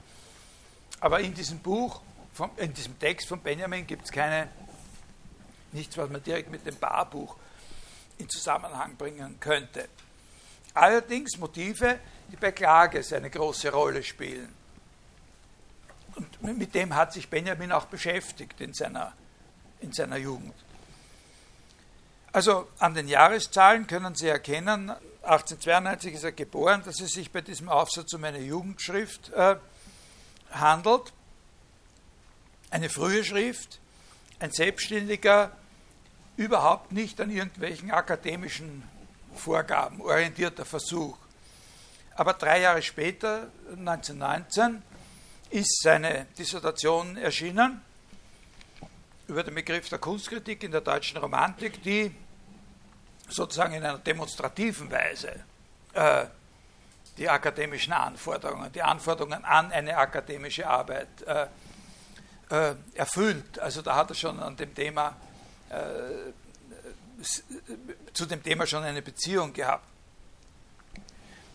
[1.00, 2.00] Aber in diesem Buch,
[2.56, 4.48] in diesem Text von Benjamin gibt es keine,
[5.72, 7.36] nichts, was man direkt mit dem Barbuch
[8.18, 9.88] in Zusammenhang bringen könnte.
[10.74, 14.61] Allerdings Motive, die bei Klages eine große Rolle spielen.
[16.16, 19.12] Und mit dem hat sich Benjamin auch beschäftigt in seiner,
[19.80, 20.54] in seiner Jugend.
[22.32, 24.90] Also an den Jahreszahlen können Sie erkennen,
[25.22, 29.56] 1892 ist er geboren, dass es sich bei diesem Aufsatz um eine Jugendschrift äh,
[30.50, 31.12] handelt.
[32.70, 33.78] Eine frühe Schrift,
[34.40, 35.52] ein selbstständiger,
[36.36, 38.82] überhaupt nicht an irgendwelchen akademischen
[39.34, 41.16] Vorgaben orientierter Versuch.
[42.14, 44.82] Aber drei Jahre später, 1919,
[45.52, 47.80] ist seine Dissertation erschienen
[49.28, 52.14] über den Begriff der Kunstkritik in der deutschen Romantik, die
[53.28, 55.44] sozusagen in einer demonstrativen Weise
[55.92, 56.26] äh,
[57.16, 61.46] die akademischen Anforderungen, die Anforderungen an eine akademische Arbeit äh,
[62.50, 63.58] äh, erfüllt.
[63.58, 65.16] Also da hat er schon an dem Thema
[65.68, 66.32] äh,
[68.12, 69.86] zu dem Thema schon eine Beziehung gehabt.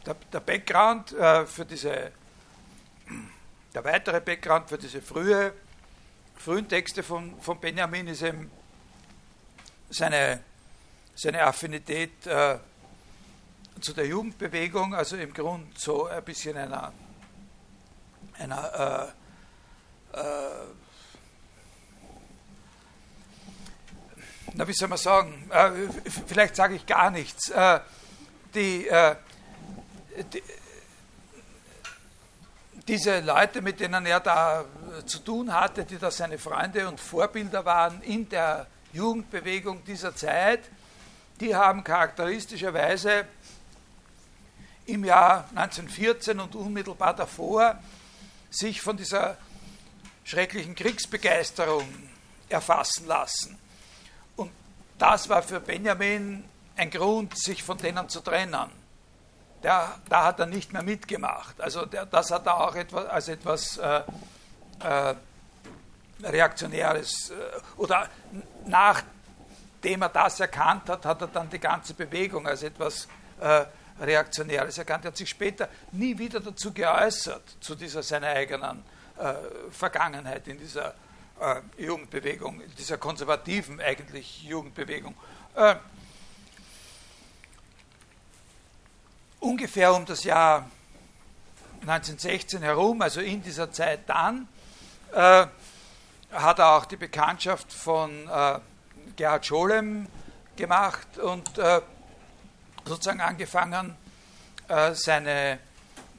[0.05, 2.12] Der, der Background äh, für diese,
[3.78, 5.54] der weitere Background für diese frühe,
[6.36, 8.50] frühen Texte von, von Benjamin ist eben
[9.92, 10.40] seine,
[11.13, 12.58] seine Affinität äh,
[13.80, 16.92] zu der Jugendbewegung, also im Grunde so ein bisschen einer,
[18.40, 19.13] einer
[20.16, 20.24] äh, äh,
[24.56, 25.70] na wie soll man sagen, äh,
[26.26, 27.52] vielleicht sage ich gar nichts.
[27.52, 27.80] Äh,
[28.56, 29.16] die, äh,
[30.34, 30.42] die,
[32.88, 34.65] diese Leute, mit denen er da
[35.06, 40.62] zu tun hatte, die da seine Freunde und Vorbilder waren in der Jugendbewegung dieser Zeit,
[41.39, 43.26] die haben charakteristischerweise
[44.86, 47.78] im Jahr 1914 und unmittelbar davor
[48.50, 49.38] sich von dieser
[50.23, 51.88] schrecklichen Kriegsbegeisterung
[52.50, 53.58] erfassen lassen
[54.97, 56.43] das war für Benjamin
[56.76, 58.69] ein Grund, sich von denen zu trennen.
[59.63, 61.60] Der, da hat er nicht mehr mitgemacht.
[61.60, 64.02] Also der, das hat er auch etwas, als etwas äh,
[64.80, 65.15] äh,
[66.24, 67.34] Reaktionäres äh,
[67.78, 68.08] oder
[68.65, 73.08] nachdem er das erkannt hat, hat er dann die ganze Bewegung als etwas
[73.39, 73.65] äh,
[74.00, 75.06] Reaktionäres erkannt.
[75.06, 78.84] Er hat sich später nie wieder dazu geäußert, zu dieser seiner eigenen
[79.17, 79.34] äh,
[79.72, 80.93] Vergangenheit in dieser
[81.39, 85.15] äh, Jugendbewegung, dieser konservativen eigentlich Jugendbewegung.
[85.56, 85.76] Äh,
[89.39, 90.69] ungefähr um das Jahr
[91.82, 94.47] 1916 herum, also in dieser Zeit dann,
[95.13, 95.47] äh,
[96.32, 98.60] hat er auch die Bekanntschaft von äh,
[99.15, 100.08] Gerhard Scholem
[100.56, 101.82] gemacht und äh,
[102.86, 103.95] sozusagen angefangen,
[104.67, 105.60] äh, seine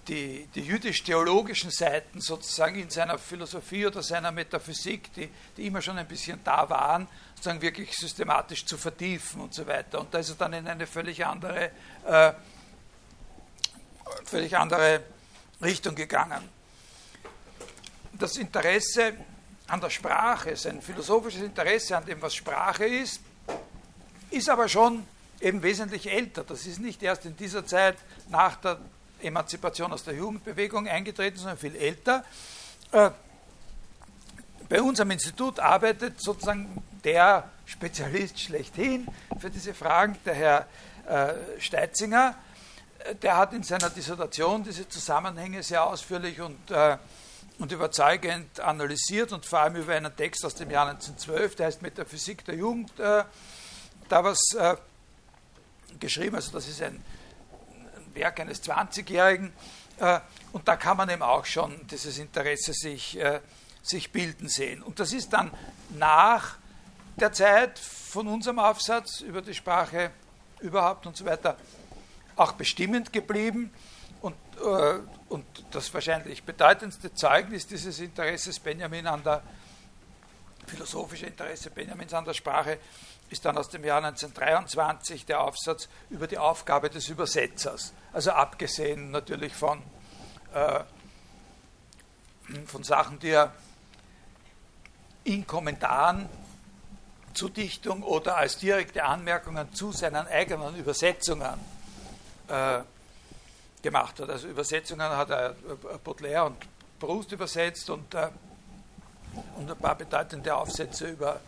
[0.08, 5.98] die, die jüdisch-theologischen Seiten sozusagen in seiner Philosophie oder seiner Metaphysik, die, die immer schon
[5.98, 10.00] ein bisschen da waren, sozusagen wirklich systematisch zu vertiefen und so weiter.
[10.00, 11.70] Und da ist er dann in eine völlig andere,
[12.06, 12.32] äh,
[14.24, 15.02] völlig andere
[15.62, 16.48] Richtung gegangen.
[18.12, 19.14] Das Interesse
[19.68, 23.20] an der Sprache, sein philosophisches Interesse an dem, was Sprache ist,
[24.30, 25.06] ist aber schon
[25.40, 26.44] eben wesentlich älter.
[26.44, 27.96] Das ist nicht erst in dieser Zeit
[28.28, 28.78] nach der
[29.20, 32.24] Emanzipation aus der Jugendbewegung eingetreten, sondern viel älter.
[32.92, 33.10] Äh,
[34.68, 39.06] bei uns am Institut arbeitet sozusagen der Spezialist schlechthin
[39.38, 40.66] für diese Fragen, der Herr
[41.08, 42.34] äh, Steitzinger.
[43.22, 46.98] Der hat in seiner Dissertation diese Zusammenhänge sehr ausführlich und, äh,
[47.58, 51.82] und überzeugend analysiert und vor allem über einen Text aus dem Jahr 1912, der heißt
[51.82, 53.26] Metaphysik der Jugend, da
[54.10, 54.38] was
[55.98, 56.36] geschrieben.
[56.36, 57.02] Also das ist ein
[58.14, 59.52] Werk eines 20-Jährigen.
[59.98, 60.20] Äh,
[60.52, 63.40] und da kann man eben auch schon dieses Interesse sich, äh,
[63.82, 64.82] sich bilden sehen.
[64.82, 65.50] Und das ist dann
[65.90, 66.56] nach
[67.16, 70.10] der Zeit von unserem Aufsatz über die Sprache
[70.60, 71.56] überhaupt und so weiter
[72.38, 73.72] auch bestimmend geblieben.
[74.20, 79.42] Und, äh, und das wahrscheinlich bedeutendste Zeugnis dieses Interesses Benjamin an der
[80.66, 82.78] philosophische Interesse Benjamins an der Sprache
[83.30, 87.92] ist dann aus dem Jahr 1923 der Aufsatz über die Aufgabe des Übersetzers.
[88.12, 89.82] Also abgesehen natürlich von,
[90.52, 90.80] äh,
[92.66, 93.52] von Sachen, die er
[95.24, 96.28] in Kommentaren
[97.34, 101.77] zu Dichtung oder als direkte Anmerkungen zu seinen eigenen Übersetzungen
[102.48, 102.80] äh,
[103.82, 104.30] gemacht hat.
[104.30, 105.54] Also Übersetzungen hat er äh,
[106.02, 106.56] Baudelaire und
[106.98, 108.28] Proust übersetzt und, äh,
[109.56, 111.40] und ein paar bedeutende Aufsätze über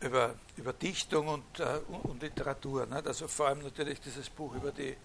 [0.00, 2.86] über, über Dichtung und, äh, und Literatur.
[2.86, 3.06] Nicht?
[3.06, 4.96] Also vor allem natürlich dieses Buch über die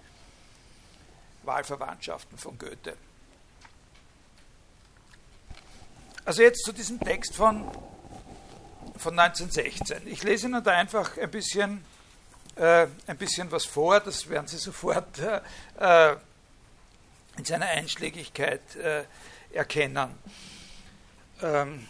[1.43, 2.95] Wahlverwandtschaften von Goethe.
[6.25, 7.69] Also jetzt zu diesem Text von,
[8.95, 10.07] von 1916.
[10.07, 11.83] Ich lese Ihnen da einfach ein bisschen,
[12.55, 16.15] äh, ein bisschen was vor, das werden Sie sofort äh,
[17.37, 19.03] in seiner Einschlägigkeit äh,
[19.51, 20.09] erkennen.
[21.41, 21.87] Ähm,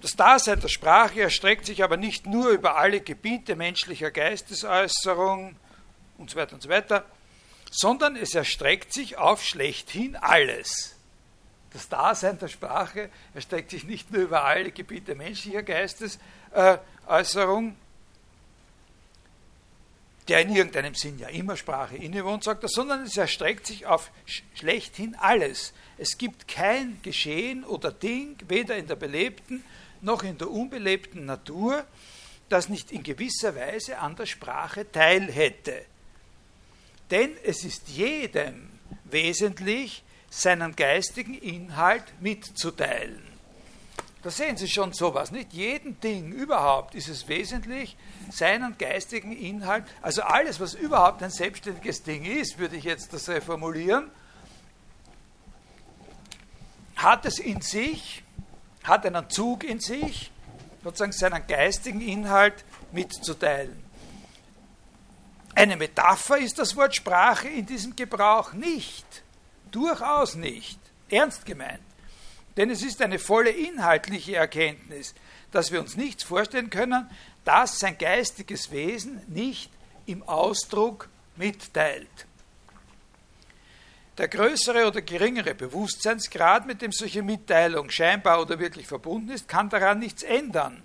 [0.00, 5.56] Das Dasein der Sprache erstreckt sich aber nicht nur über alle Gebiete menschlicher Geistesäußerung
[6.18, 7.04] und so weiter und so weiter,
[7.70, 10.97] sondern es erstreckt sich auf schlechthin alles.
[11.72, 17.76] Das Dasein der Sprache erstreckt sich nicht nur über alle Gebiete menschlicher Geistesäußerung,
[20.28, 24.10] der in irgendeinem Sinn ja immer Sprache innewohnt, sagt er, sondern es erstreckt sich auf
[24.54, 25.72] schlechthin alles.
[25.96, 29.64] Es gibt kein Geschehen oder Ding, weder in der belebten
[30.00, 31.84] noch in der unbelebten Natur,
[32.48, 35.84] das nicht in gewisser Weise an der Sprache teil hätte.
[37.10, 38.68] Denn es ist jedem
[39.04, 43.22] wesentlich, seinen geistigen Inhalt mitzuteilen.
[44.22, 45.52] Da sehen Sie schon sowas, nicht?
[45.52, 47.96] Jedem Ding überhaupt ist es wesentlich,
[48.30, 53.28] seinen geistigen Inhalt, also alles, was überhaupt ein selbstständiges Ding ist, würde ich jetzt das
[53.28, 54.10] reformulieren,
[56.96, 58.24] hat es in sich,
[58.82, 60.32] hat einen Zug in sich,
[60.82, 63.84] sozusagen seinen geistigen Inhalt mitzuteilen.
[65.54, 69.06] Eine Metapher ist das Wort Sprache in diesem Gebrauch nicht.
[69.70, 70.78] Durchaus nicht.
[71.10, 71.80] Ernst gemeint.
[72.56, 75.14] Denn es ist eine volle inhaltliche Erkenntnis,
[75.52, 77.08] dass wir uns nichts vorstellen können,
[77.44, 79.70] das sein geistiges Wesen nicht
[80.06, 82.26] im Ausdruck mitteilt.
[84.18, 89.70] Der größere oder geringere Bewusstseinsgrad, mit dem solche Mitteilung scheinbar oder wirklich verbunden ist, kann
[89.70, 90.82] daran nichts ändern.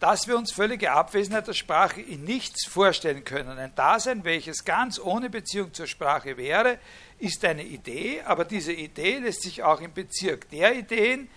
[0.00, 3.58] Dass wir uns völlige Abwesenheit der Sprache in nichts vorstellen können.
[3.58, 6.78] Ein Dasein, welches ganz ohne Beziehung zur Sprache wäre,
[7.18, 11.28] ist eine Idee, aber diese Idee lässt sich auch im Bezirk der Ideen,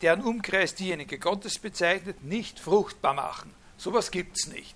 [0.00, 3.54] deren Umkreis diejenige Gottes bezeichnet, nicht fruchtbar machen.
[3.76, 4.74] Sowas gibt es nicht.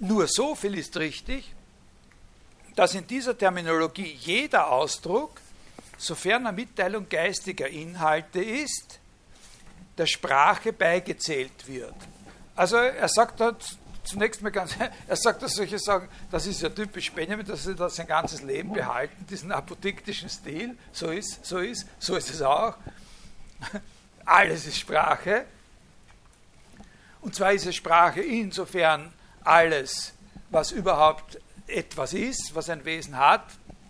[0.00, 1.52] Nur so viel ist richtig,
[2.76, 5.40] dass in dieser Terminologie jeder Ausdruck,
[5.98, 9.00] sofern er Mitteilung geistiger Inhalte ist,
[9.98, 11.94] der Sprache beigezählt wird.
[12.56, 14.74] Also er sagt dort zunächst mal ganz,
[15.06, 18.42] er sagt, dass solche sagen, das ist ja typisch Benjamin, dass er das sein ganzes
[18.42, 22.74] Leben behalten, diesen apodiktischen Stil, so ist, so ist, so ist es auch.
[24.24, 25.44] Alles ist Sprache.
[27.20, 30.12] Und zwar ist es Sprache insofern alles,
[30.50, 33.44] was überhaupt etwas ist, was ein Wesen hat,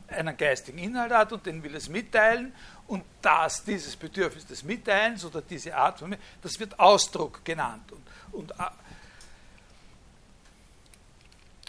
[0.09, 2.55] einen geistigen Inhalt hat und den will es mitteilen
[2.87, 7.93] und das, dieses Bedürfnis des Mitteilens oder diese Art von, das wird Ausdruck genannt.
[7.93, 8.55] Und, und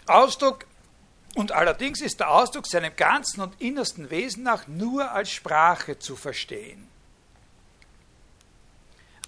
[0.06, 0.66] Ausdruck
[1.34, 6.16] und allerdings ist der Ausdruck seinem ganzen und innersten Wesen nach nur als Sprache zu
[6.16, 6.88] verstehen.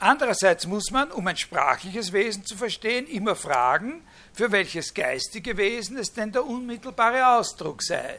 [0.00, 5.96] Andererseits muss man, um ein sprachliches Wesen zu verstehen, immer fragen, für welches geistige Wesen
[5.96, 8.18] es denn der unmittelbare Ausdruck sei.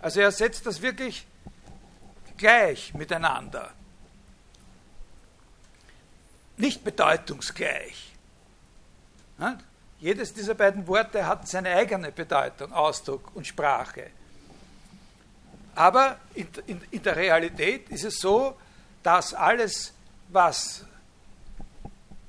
[0.00, 1.26] Also er setzt das wirklich
[2.36, 3.70] gleich miteinander.
[6.56, 8.12] Nicht bedeutungsgleich.
[9.98, 14.10] Jedes dieser beiden Worte hat seine eigene Bedeutung, Ausdruck und Sprache.
[15.74, 18.56] Aber in, in, in der Realität ist es so,
[19.02, 19.92] dass alles,
[20.28, 20.84] was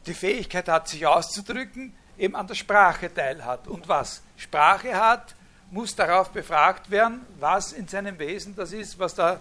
[0.06, 3.68] die Fähigkeit hat, sich auszudrücken, eben an der Sprache teilhat.
[3.68, 5.36] Und was Sprache hat,
[5.72, 9.40] muss darauf befragt werden, was in seinem Wesen das ist, was da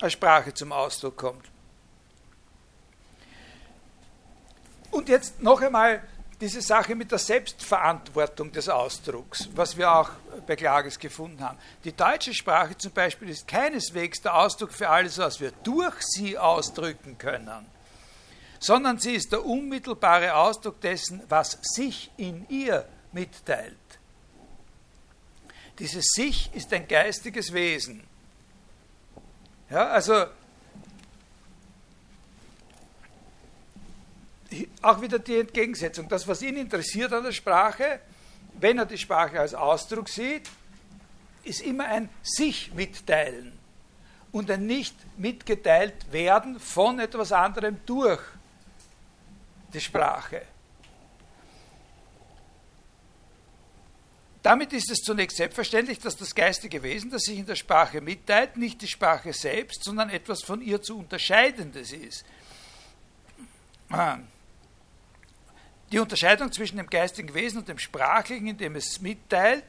[0.00, 1.44] als Sprache zum Ausdruck kommt.
[4.90, 6.02] Und jetzt noch einmal
[6.40, 10.10] diese Sache mit der Selbstverantwortung des Ausdrucks, was wir auch
[10.46, 11.58] bei Klages gefunden haben.
[11.84, 16.36] Die deutsche Sprache zum Beispiel ist keineswegs der Ausdruck für alles, was wir durch sie
[16.36, 17.66] ausdrücken können,
[18.58, 23.78] sondern sie ist der unmittelbare Ausdruck dessen, was sich in ihr mitteilt.
[25.78, 28.04] Dieses Sich ist ein geistiges Wesen.
[29.70, 30.26] Ja, also
[34.82, 36.08] auch wieder die Entgegensetzung.
[36.08, 38.00] Das, was ihn interessiert an der Sprache,
[38.60, 40.48] wenn er die Sprache als Ausdruck sieht,
[41.42, 43.52] ist immer ein sich mitteilen
[44.32, 48.20] und ein nicht mitgeteilt werden von etwas anderem durch
[49.72, 50.42] die Sprache.
[54.44, 58.58] Damit ist es zunächst selbstverständlich, dass das geistige Wesen, das sich in der Sprache mitteilt,
[58.58, 62.26] nicht die Sprache selbst, sondern etwas von ihr zu unterscheidendes ist.
[63.88, 64.18] Ah.
[65.90, 69.64] Die Unterscheidung zwischen dem geistigen Wesen und dem sprachlichen, in dem es mitteilt,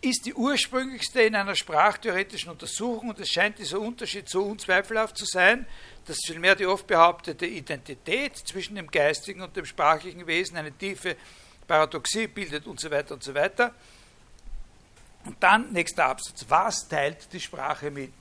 [0.00, 5.26] ist die ursprünglichste in einer sprachtheoretischen Untersuchung und es scheint dieser Unterschied so unzweifelhaft zu
[5.26, 5.64] sein,
[6.06, 11.16] dass vielmehr die oft behauptete Identität zwischen dem geistigen und dem sprachlichen Wesen eine tiefe
[11.66, 13.74] Paradoxie bildet und so weiter und so weiter.
[15.24, 18.12] Und dann, nächster Absatz, was teilt die Sprache mit?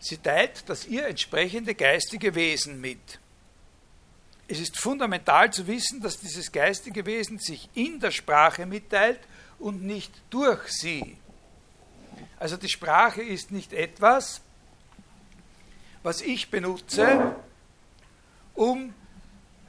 [0.00, 3.20] Sie teilt das ihr entsprechende geistige Wesen mit.
[4.48, 9.20] Es ist fundamental zu wissen, dass dieses geistige Wesen sich in der Sprache mitteilt
[9.58, 11.16] und nicht durch sie.
[12.38, 14.40] Also die Sprache ist nicht etwas,
[16.02, 17.36] was ich benutze,
[18.54, 18.94] um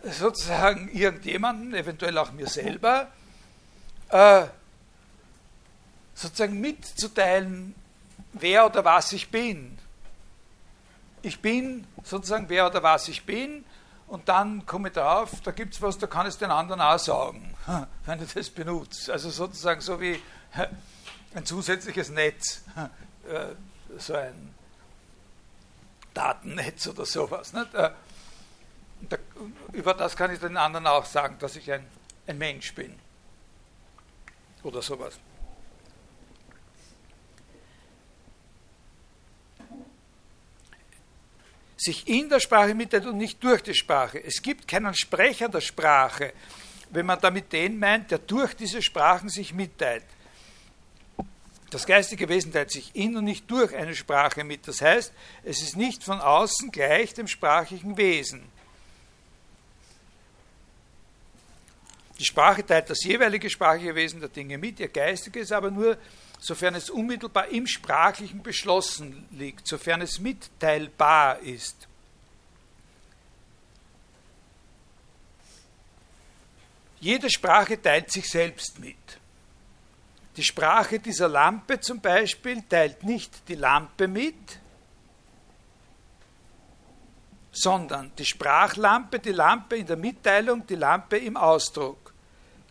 [0.03, 3.11] sozusagen irgendjemanden, eventuell auch mir selber,
[4.09, 4.45] äh,
[6.15, 7.75] sozusagen mitzuteilen,
[8.33, 9.77] wer oder was ich bin.
[11.21, 13.63] Ich bin sozusagen wer oder was ich bin
[14.07, 16.99] und dann komme ich drauf, da gibt es was, da kann es den anderen auch
[16.99, 17.55] sagen,
[18.05, 19.13] wenn ich das benutze.
[19.13, 20.21] Also sozusagen so wie
[21.35, 22.63] ein zusätzliches Netz,
[23.29, 23.55] äh,
[23.97, 24.53] so ein
[26.13, 27.53] Datennetz oder sowas.
[27.53, 27.73] Nicht?
[29.09, 29.17] Da,
[29.73, 31.85] über das kann ich den anderen auch sagen, dass ich ein,
[32.27, 32.95] ein Mensch bin.
[34.63, 35.19] Oder sowas.
[41.77, 44.23] Sich in der Sprache mitteilt und nicht durch die Sprache.
[44.23, 46.33] Es gibt keinen Sprecher der Sprache,
[46.91, 50.05] wenn man damit den meint, der durch diese Sprachen sich mitteilt.
[51.71, 54.67] Das geistige Wesen teilt sich in und nicht durch eine Sprache mit.
[54.67, 58.43] Das heißt, es ist nicht von außen gleich dem sprachlichen Wesen.
[62.21, 65.97] Die Sprache teilt das jeweilige sprachliche Wesen der Dinge mit, ihr geistiges aber nur,
[66.39, 71.87] sofern es unmittelbar im Sprachlichen beschlossen liegt, sofern es mitteilbar ist.
[76.99, 78.97] Jede Sprache teilt sich selbst mit.
[80.37, 84.59] Die Sprache dieser Lampe zum Beispiel teilt nicht die Lampe mit,
[87.51, 92.10] sondern die Sprachlampe, die Lampe in der Mitteilung, die Lampe im Ausdruck.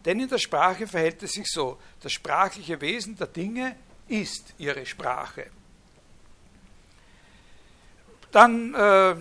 [0.04, 3.76] Denn in der Sprache verhält es sich so, das sprachliche Wesen der Dinge
[4.08, 5.46] ist ihre Sprache.
[8.32, 9.16] Dann, äh,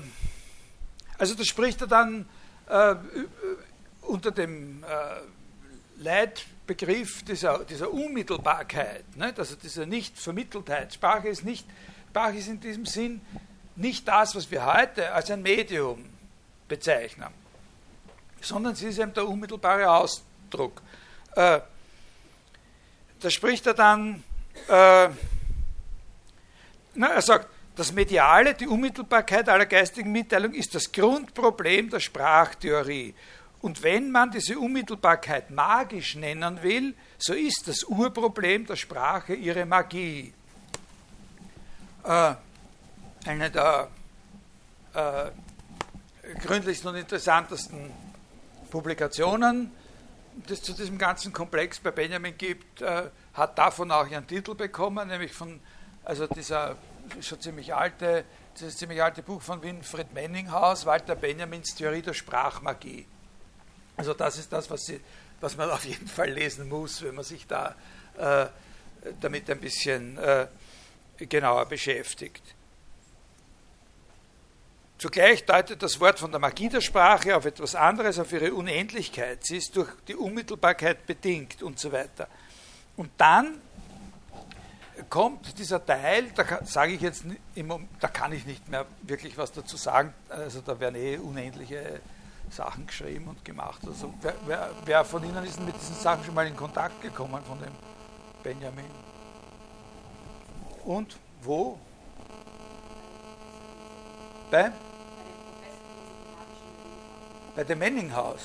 [1.18, 2.30] also das spricht er dann
[2.68, 2.96] äh,
[4.04, 4.88] unter dem äh,
[6.02, 9.34] Leitbegriff dieser, dieser Unmittelbarkeit, ne?
[9.36, 10.94] also dieser Nichtvermitteltheit.
[10.94, 11.68] Sprache ist, nicht,
[12.10, 13.22] Sprache ist in diesem Sinn
[13.76, 16.06] nicht das, was wir heute als ein Medium
[16.68, 17.30] bezeichnen,
[18.40, 20.82] sondern sie ist eben der unmittelbare Ausdruck Ausdruck.
[21.36, 21.60] Äh,
[23.20, 24.24] da spricht er dann,
[24.68, 25.10] äh,
[26.95, 33.14] na, er sagt, das Mediale, die Unmittelbarkeit aller geistigen Mitteilung ist das Grundproblem der Sprachtheorie.
[33.62, 39.66] Und wenn man diese Unmittelbarkeit magisch nennen will, so ist das Urproblem der Sprache ihre
[39.66, 40.34] Magie.
[42.04, 42.34] Äh,
[43.26, 43.89] eine der
[44.93, 47.91] äh, gründlichsten und interessantesten
[48.70, 49.72] Publikationen
[50.48, 55.08] das zu diesem ganzen Komplex bei Benjamin gibt, äh, hat davon auch ihren Titel bekommen,
[55.08, 55.60] nämlich von
[56.04, 56.78] also dieser
[57.22, 58.24] schon ziemlich alte,
[58.60, 63.06] dieses ziemlich alte Buch von Winfried Menninghaus, Walter Benjamins Theorie der Sprachmagie.
[63.98, 65.00] Also das ist das, was, sie,
[65.42, 67.76] was man auf jeden Fall lesen muss, wenn man sich da
[68.18, 68.48] äh,
[69.22, 70.48] damit ein bisschen äh,
[71.18, 72.44] genauer beschäftigt.
[75.00, 79.39] Zugleich deutet das Wort von der Magie der Sprache auf etwas anderes, auf ihre Unendlichkeit.
[79.45, 82.28] Sie ist durch die Unmittelbarkeit bedingt und so weiter.
[82.97, 83.62] Und dann
[85.10, 87.24] kommt dieser Teil, da sage ich jetzt,
[88.02, 90.14] da kann ich nicht mehr wirklich was dazu sagen.
[90.28, 92.02] Also da werden eh unendliche
[92.50, 93.80] Sachen geschrieben und gemacht.
[93.88, 97.41] Also wer, wer, wer von Ihnen ist mit diesen Sachen schon mal in Kontakt gekommen
[97.47, 97.72] von dem
[98.43, 98.84] Benjamin?
[100.84, 101.80] Und wo?
[104.52, 104.74] Bei?
[107.60, 108.39] Bei dem Menninghaus?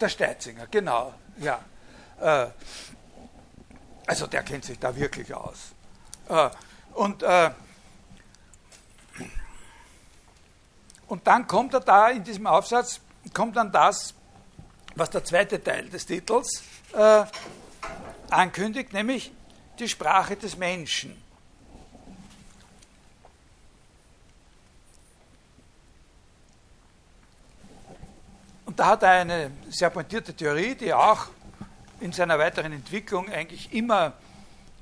[0.00, 1.12] Der, Steitzinger, genau.
[1.38, 1.64] Ja.
[2.20, 2.46] Äh,
[4.06, 5.72] also der kennt sich da wirklich aus.
[6.28, 6.48] Äh,
[6.94, 7.50] und, äh,
[11.08, 13.00] und dann kommt er da in diesem Aufsatz,
[13.34, 14.14] kommt dann das,
[14.94, 17.24] was der zweite Teil des Titels äh,
[18.30, 19.32] ankündigt, nämlich
[19.80, 21.20] die Sprache des Menschen.
[28.72, 31.26] Und da hat er eine sehr pointierte Theorie, die auch
[32.00, 34.14] in seiner weiteren Entwicklung eigentlich immer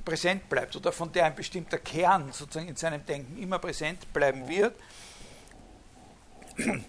[0.05, 4.47] präsent bleibt oder von der ein bestimmter Kern sozusagen in seinem Denken immer präsent bleiben
[4.47, 4.77] wird.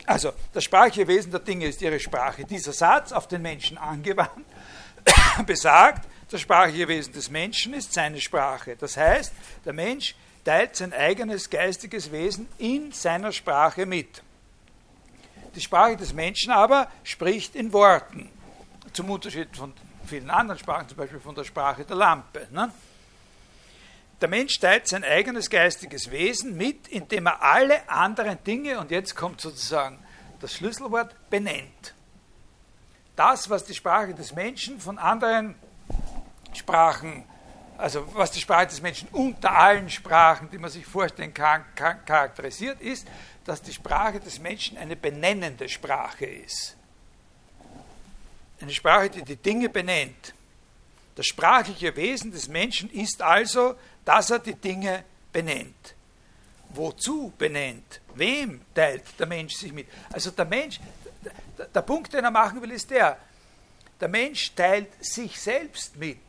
[0.05, 2.45] Also, das sprachliche Wesen der Dinge ist ihre Sprache.
[2.45, 4.45] Dieser Satz, auf den Menschen angewandt,
[5.47, 8.75] besagt, das sprachliche Wesen des Menschen ist seine Sprache.
[8.75, 9.33] Das heißt,
[9.65, 10.13] der Mensch
[10.45, 14.21] teilt sein eigenes geistiges Wesen in seiner Sprache mit.
[15.55, 18.29] Die Sprache des Menschen aber spricht in Worten,
[18.93, 19.73] zum Unterschied von
[20.05, 22.47] vielen anderen Sprachen, zum Beispiel von der Sprache der Lampe.
[22.51, 22.71] Ne?
[24.21, 29.15] Der Mensch teilt sein eigenes geistiges Wesen mit, indem er alle anderen Dinge, und jetzt
[29.15, 29.99] kommt sozusagen
[30.39, 31.93] das Schlüsselwort, benennt.
[33.15, 35.55] Das, was die Sprache des Menschen von anderen
[36.53, 37.25] Sprachen,
[37.81, 42.79] also was die Sprache des Menschen unter allen Sprachen, die man sich vorstellen kann, charakterisiert,
[42.79, 43.07] ist,
[43.43, 46.77] dass die Sprache des Menschen eine benennende Sprache ist.
[48.61, 50.35] Eine Sprache, die die Dinge benennt.
[51.15, 53.75] Das sprachliche Wesen des Menschen ist also,
[54.05, 55.03] dass er die Dinge
[55.33, 55.95] benennt.
[56.69, 57.99] Wozu benennt?
[58.13, 59.87] Wem teilt der Mensch sich mit?
[60.13, 60.79] Also der Mensch,
[61.73, 63.17] der Punkt, den er machen will, ist der,
[63.99, 66.19] der Mensch teilt sich selbst mit.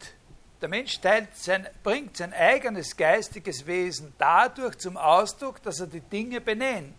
[0.62, 6.40] Der Mensch sein, bringt sein eigenes geistiges Wesen dadurch zum Ausdruck, dass er die Dinge
[6.40, 6.94] benennt.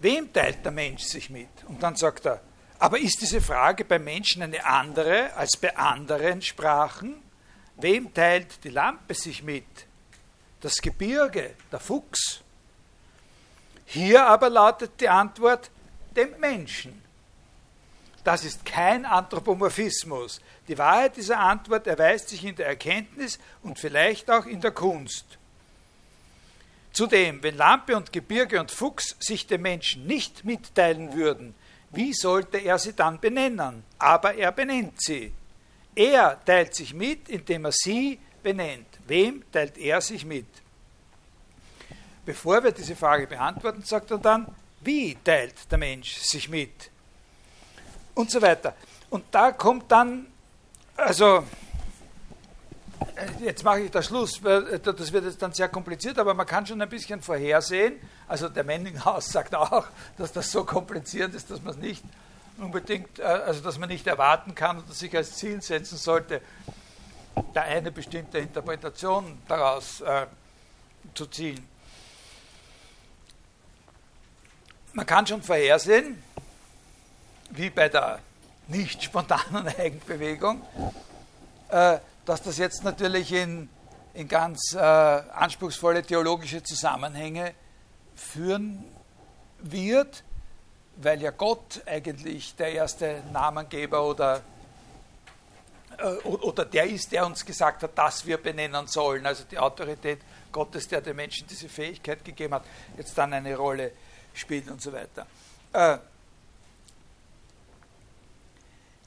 [0.00, 1.48] Wem teilt der Mensch sich mit?
[1.68, 2.40] Und dann sagt er,
[2.80, 7.22] aber ist diese Frage beim Menschen eine andere als bei anderen Sprachen?
[7.76, 9.64] Wem teilt die Lampe sich mit?
[10.60, 12.40] Das Gebirge, der Fuchs?
[13.84, 15.70] Hier aber lautet die Antwort,
[16.16, 17.02] dem Menschen.
[18.24, 20.40] Das ist kein Anthropomorphismus.
[20.66, 25.38] Die Wahrheit dieser Antwort erweist sich in der Erkenntnis und vielleicht auch in der Kunst.
[26.92, 31.54] Zudem, wenn Lampe und Gebirge und Fuchs sich dem Menschen nicht mitteilen würden,
[31.90, 33.84] wie sollte er sie dann benennen?
[33.98, 35.32] Aber er benennt sie.
[35.94, 38.88] Er teilt sich mit, indem er sie benennt.
[39.06, 40.46] Wem teilt er sich mit?
[42.24, 44.46] Bevor wir diese Frage beantworten, sagt er dann,
[44.86, 46.90] wie teilt der Mensch sich mit?
[48.14, 48.74] Und so weiter.
[49.10, 50.26] Und da kommt dann,
[50.96, 51.44] also,
[53.40, 56.66] jetzt mache ich da Schluss, weil das wird jetzt dann sehr kompliziert, aber man kann
[56.66, 57.96] schon ein bisschen vorhersehen.
[58.26, 62.04] Also der Menninghaus sagt auch, dass das so kompliziert ist, dass man es nicht
[62.58, 66.40] unbedingt, äh, also dass man nicht erwarten kann oder sich als Ziel setzen sollte,
[67.52, 70.26] da eine bestimmte Interpretation daraus äh,
[71.14, 71.75] zu ziehen.
[74.96, 76.22] Man kann schon vorhersehen,
[77.50, 78.18] wie bei der
[78.66, 80.62] nicht spontanen Eigenbewegung,
[81.68, 83.68] äh, dass das jetzt natürlich in,
[84.14, 87.52] in ganz äh, anspruchsvolle theologische Zusammenhänge
[88.14, 88.82] führen
[89.58, 90.24] wird,
[90.96, 94.40] weil ja Gott eigentlich der erste Namengeber oder,
[95.98, 99.26] äh, oder der ist, der uns gesagt hat, dass wir benennen sollen.
[99.26, 100.20] Also die Autorität
[100.50, 102.64] Gottes, der den Menschen diese Fähigkeit gegeben hat,
[102.96, 104.05] jetzt dann eine Rolle spielt
[104.70, 105.26] und so weiter.
[105.72, 105.98] Äh,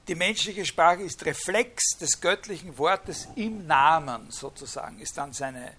[0.07, 5.73] die menschliche Sprache ist Reflex des göttlichen Wortes im Namen sozusagen, ist dann seine,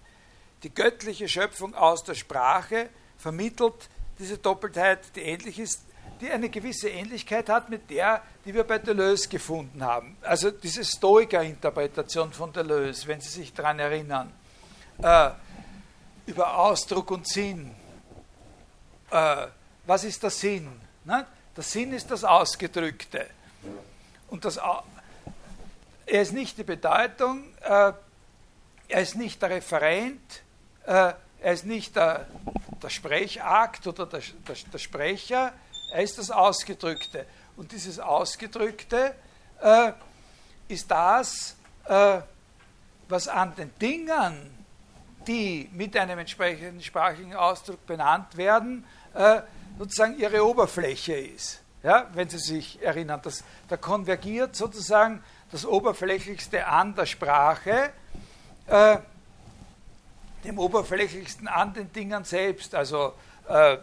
[0.63, 3.89] die göttliche Schöpfung aus der Sprache vermittelt
[4.19, 5.81] diese Doppeltheit, die ähnlich ist,
[6.21, 10.15] die eine gewisse Ähnlichkeit hat mit der, die wir bei Deleuze gefunden haben.
[10.21, 14.31] Also diese Stoiker-Interpretation von Deleuze, wenn Sie sich daran erinnern,
[15.01, 15.31] äh,
[16.27, 17.75] über Ausdruck und Sinn,
[19.11, 19.47] äh,
[19.85, 20.69] was ist der Sinn?
[21.03, 21.25] Ne?
[21.55, 23.27] Der Sinn ist das Ausgedrückte.
[24.29, 24.57] Und das,
[26.05, 27.93] er ist nicht die Bedeutung, äh,
[28.87, 30.43] er ist nicht der Referent,
[30.85, 32.27] äh, er ist nicht der,
[32.81, 35.53] der Sprechakt oder der, der, der, Sprecher,
[35.93, 37.25] er ist das Ausgedrückte.
[37.57, 39.15] Und dieses Ausgedrückte
[39.61, 39.91] äh,
[40.67, 41.55] ist das,
[41.85, 42.19] äh,
[43.09, 44.61] was an den Dingen,
[45.27, 49.41] die mit einem entsprechenden sprachlichen Ausdruck benannt werden, äh,
[49.77, 51.61] sozusagen ihre Oberfläche ist.
[51.83, 57.91] Ja, wenn Sie sich erinnern, das, da konvergiert sozusagen das Oberflächlichste an der Sprache,
[58.67, 58.97] äh,
[60.43, 62.75] dem Oberflächlichsten an den Dingen selbst.
[62.75, 63.13] Also
[63.47, 63.77] äh,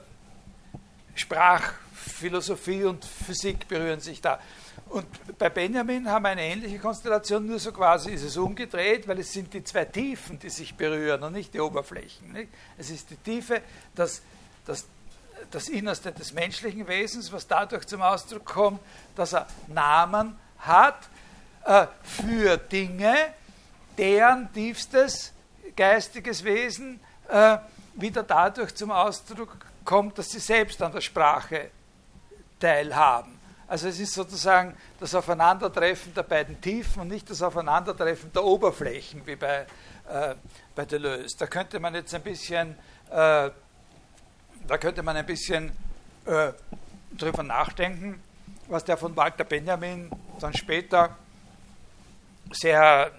[1.15, 4.39] Sprachphilosophie und Physik berühren sich da.
[4.91, 5.07] Und
[5.39, 9.33] bei Benjamin haben wir eine ähnliche Konstellation, nur so quasi ist es umgedreht, weil es
[9.33, 12.33] sind die zwei Tiefen, die sich berühren und nicht die Oberflächen.
[12.33, 12.49] Nicht?
[12.79, 13.61] Es ist die Tiefe,
[13.95, 14.23] dass,
[14.65, 14.87] dass
[15.51, 18.81] das Innerste des menschlichen Wesens, was dadurch zum Ausdruck kommt,
[19.17, 21.09] dass er Namen hat
[21.65, 23.15] äh, für Dinge,
[23.97, 25.33] deren tiefstes
[25.77, 27.59] geistiges Wesen äh,
[27.95, 31.71] wieder dadurch zum Ausdruck kommt, dass sie selbst an der Sprache
[32.61, 33.39] teilhaben.
[33.67, 39.27] Also es ist sozusagen das Aufeinandertreffen der beiden Tiefen und nicht das Aufeinandertreffen der Oberflächen
[39.27, 39.67] wie bei,
[40.09, 40.35] äh,
[40.75, 41.37] bei Deleuze.
[41.39, 42.75] Da könnte man jetzt ein bisschen,
[43.11, 43.51] äh,
[44.69, 45.73] da könnte man ein bisschen
[46.27, 46.53] äh,
[47.17, 48.23] drüber nachdenken,
[48.69, 50.11] was der von Walter Benjamin
[50.41, 51.17] dann später
[52.53, 53.11] sehr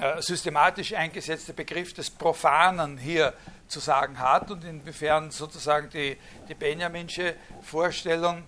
[0.00, 3.32] äh, systematisch eingesetzte Begriff des Profanen hier
[3.68, 6.16] zu sagen hat und inwiefern sozusagen die,
[6.48, 8.42] die Benjaminsche Vorstellung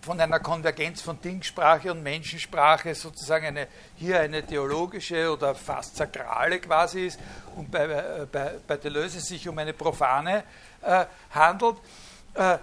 [0.00, 6.60] von einer Konvergenz von Dingsprache und Menschensprache sozusagen eine, hier eine theologische oder fast sakrale
[6.60, 7.20] quasi ist.
[7.56, 10.44] Und bei, äh, bei, bei Deleuze sich um eine profane
[10.82, 11.76] äh, handelt.
[12.34, 12.58] Äh,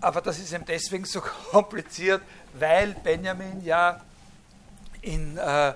[0.00, 2.22] aber das ist eben deswegen so kompliziert,
[2.54, 4.00] weil Benjamin ja
[5.02, 5.74] in, äh,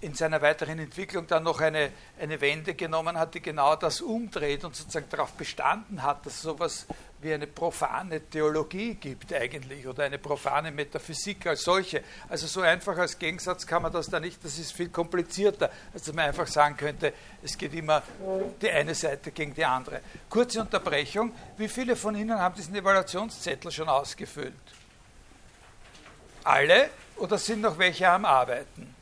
[0.00, 4.64] in seiner weiteren Entwicklung dann noch eine, eine Wende genommen hat, die genau das umdreht
[4.64, 6.86] und sozusagen darauf bestanden hat, dass sowas
[7.22, 12.02] wie eine profane Theologie gibt eigentlich oder eine profane Metaphysik als solche.
[12.28, 16.12] Also so einfach als Gegensatz kann man das da nicht, das ist viel komplizierter, als
[16.12, 17.12] man einfach sagen könnte,
[17.42, 18.02] es geht immer
[18.60, 20.00] die eine Seite gegen die andere.
[20.28, 24.54] Kurze Unterbrechung, wie viele von Ihnen haben diesen Evaluationszettel schon ausgefüllt?
[26.44, 28.92] Alle oder sind noch welche am Arbeiten?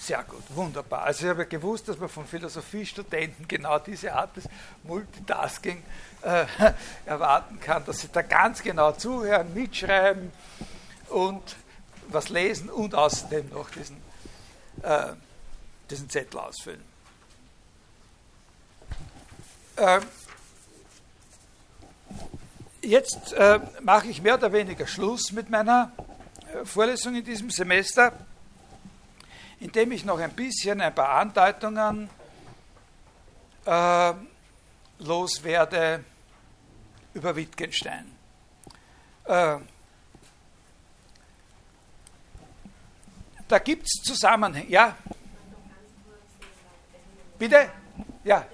[0.00, 1.02] Sehr gut, wunderbar.
[1.02, 4.48] Also ich habe gewusst, dass man von Philosophiestudenten genau diese Art des
[4.82, 5.82] Multitasking äh,
[7.06, 10.32] erwarten kann, dass sie da ganz genau zuhören, mitschreiben
[11.08, 11.56] und
[12.08, 13.96] was lesen und außerdem noch diesen,
[14.82, 15.12] äh,
[15.88, 16.84] diesen Zettel ausfüllen.
[19.76, 20.00] Äh,
[22.82, 25.92] jetzt äh, mache ich mehr oder weniger Schluss mit meiner
[26.52, 28.12] äh, Vorlesung in diesem Semester
[29.60, 32.08] indem ich noch ein bisschen ein paar Andeutungen
[33.66, 34.12] äh,
[34.98, 36.02] loswerde
[37.14, 38.06] über Wittgenstein.
[39.24, 39.58] Äh,
[43.48, 44.70] da gibt es Zusammenhänge.
[44.70, 44.96] Ja?
[47.38, 47.70] Bitte?
[48.24, 48.46] Ja.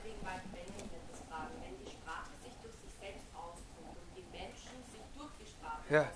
[5.88, 6.10] Ja.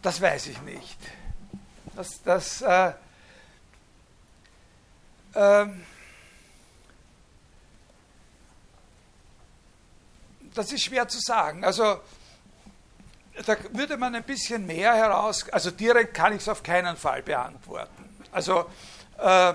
[0.00, 0.96] Das weiß ich nicht.
[1.96, 2.92] Das, das, äh,
[5.32, 5.66] äh,
[10.54, 11.64] das ist schwer zu sagen.
[11.64, 12.02] Also
[13.46, 17.22] da würde man ein bisschen mehr heraus, also direkt kann ich es auf keinen Fall
[17.22, 18.04] beantworten.
[18.30, 18.70] Also
[19.18, 19.54] äh,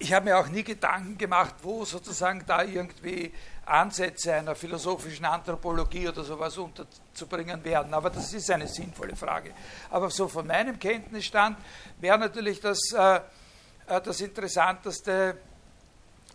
[0.00, 3.32] ich habe mir auch nie Gedanken gemacht, wo sozusagen da irgendwie
[3.70, 7.94] Ansätze einer philosophischen Anthropologie oder sowas unterzubringen werden.
[7.94, 9.52] Aber das ist eine sinnvolle Frage.
[9.90, 11.56] Aber so von meinem Kenntnisstand
[12.00, 13.20] wäre natürlich das, äh,
[13.86, 15.36] äh, das Interessanteste,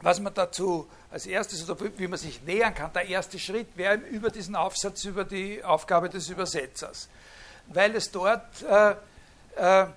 [0.02, 2.92] was man dazu als erstes oder wie man sich nähern kann.
[2.94, 7.10] Der erste Schritt wäre über diesen Aufsatz über die Aufgabe des Übersetzers.
[7.68, 8.96] Weil es dort, äh,
[9.56, 9.88] äh,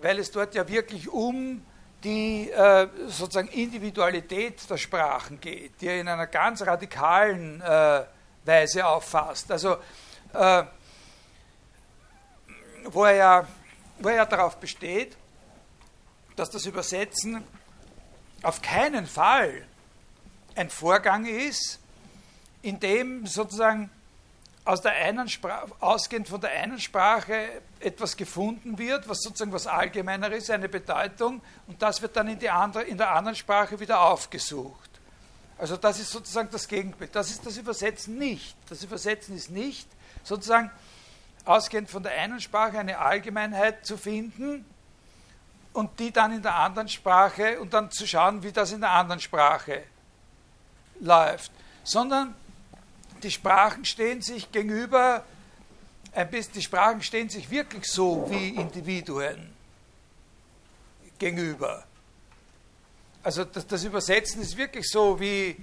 [0.00, 1.62] weil es dort ja wirklich um
[2.04, 8.04] die äh, sozusagen Individualität der Sprachen geht, die er in einer ganz radikalen äh,
[8.44, 9.50] Weise auffasst.
[9.50, 9.76] Also
[10.32, 10.64] äh,
[12.84, 13.48] wo, er ja,
[13.98, 15.16] wo er ja darauf besteht,
[16.36, 17.44] dass das Übersetzen
[18.42, 19.66] auf keinen Fall
[20.54, 21.80] ein Vorgang ist,
[22.62, 23.90] in dem sozusagen
[24.70, 25.28] aus der einen
[25.80, 31.42] ausgehend von der einen Sprache etwas gefunden wird, was sozusagen was allgemeiner ist, eine Bedeutung,
[31.66, 34.88] und das wird dann in, die andere, in der anderen Sprache wieder aufgesucht.
[35.58, 37.16] Also das ist sozusagen das Gegenbild.
[37.16, 38.56] Das ist das Übersetzen nicht.
[38.68, 39.88] Das Übersetzen ist nicht
[40.22, 40.70] sozusagen
[41.44, 44.64] ausgehend von der einen Sprache eine Allgemeinheit zu finden
[45.72, 48.90] und die dann in der anderen Sprache und dann zu schauen, wie das in der
[48.90, 49.82] anderen Sprache
[51.00, 51.50] läuft,
[51.82, 52.36] sondern
[53.20, 55.24] die Sprachen stehen sich gegenüber,
[56.12, 59.54] ein bisschen, die Sprachen stehen sich wirklich so wie Individuen
[61.18, 61.84] gegenüber.
[63.22, 65.56] Also das, das Übersetzen ist wirklich so wie,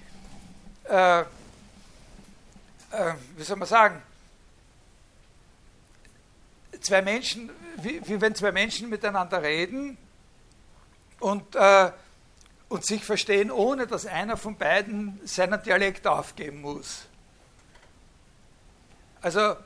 [0.86, 1.26] äh, äh,
[3.36, 4.02] wie soll man sagen,
[6.80, 9.98] zwei Menschen, wie, wie wenn zwei Menschen miteinander reden
[11.20, 11.92] und, äh,
[12.70, 17.08] und sich verstehen, ohne dass einer von beiden seinen Dialekt aufgeben muss.
[19.28, 19.58] Also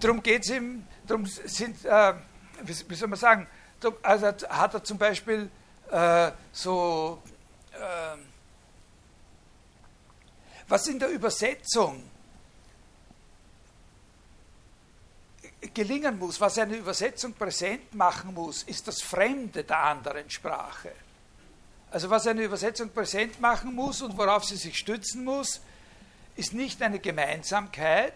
[0.00, 2.14] darum geht es ihm, darum sind, äh,
[2.62, 3.46] wie, soll man sagen,
[4.00, 5.50] also hat er zum Beispiel
[5.90, 7.22] äh, so,
[7.72, 8.16] äh,
[10.68, 12.02] was in der Übersetzung
[15.74, 20.92] gelingen muss, was eine Übersetzung präsent machen muss, ist das Fremde der anderen Sprache.
[21.90, 25.60] Also was eine Übersetzung präsent machen muss und worauf sie sich stützen muss,
[26.40, 28.14] ist nicht eine Gemeinsamkeit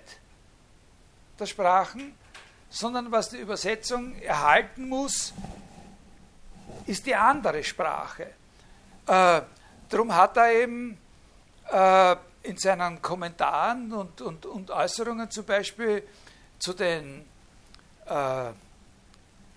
[1.39, 2.15] der Sprachen,
[2.71, 5.35] sondern was die Übersetzung erhalten muss,
[6.87, 8.31] ist die andere Sprache.
[9.07, 9.43] Äh,
[9.91, 10.99] darum hat er eben
[11.71, 16.03] äh, in seinen Kommentaren und, und, und Äußerungen zum Beispiel
[16.59, 17.27] zu den
[18.07, 18.51] äh,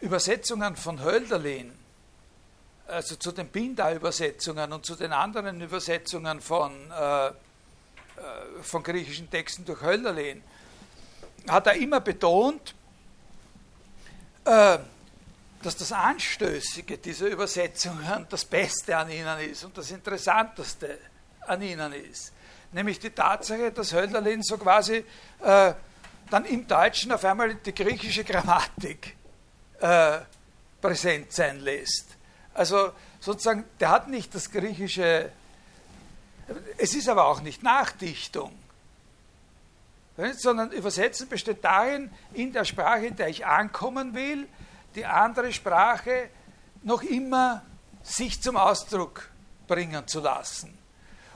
[0.01, 1.72] Übersetzungen von Hölderlin,
[2.86, 7.32] also zu den Pinda-Übersetzungen und zu den anderen Übersetzungen von, äh,
[8.61, 10.43] von griechischen Texten durch Hölderlin,
[11.47, 12.76] hat er immer betont,
[14.45, 14.78] äh,
[15.61, 20.97] dass das Anstößige dieser Übersetzungen das Beste an ihnen ist und das Interessanteste
[21.41, 22.34] an ihnen ist.
[22.72, 25.03] Nämlich die Tatsache, dass Hölderlin so quasi
[25.41, 25.74] äh,
[26.30, 29.15] dann im Deutschen auf einmal die griechische Grammatik
[29.80, 30.20] äh,
[30.82, 32.18] präsent sein lässt.
[32.53, 35.32] Also sozusagen, der hat nicht das griechische,
[36.78, 38.52] es ist aber auch nicht Nachdichtung,
[40.38, 44.48] sondern Übersetzen besteht darin, in der Sprache, in der ich ankommen will,
[44.95, 46.30] die andere Sprache
[46.84, 47.64] noch immer
[48.02, 49.30] sich zum Ausdruck
[49.68, 50.78] bringen zu lassen.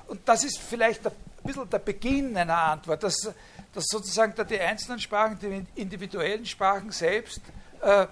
[0.07, 3.32] Und das ist vielleicht ein bisschen der Beginn einer Antwort, dass,
[3.74, 7.41] dass sozusagen die einzelnen Sprachen, die individuellen Sprachen selbst,
[7.82, 8.07] äh,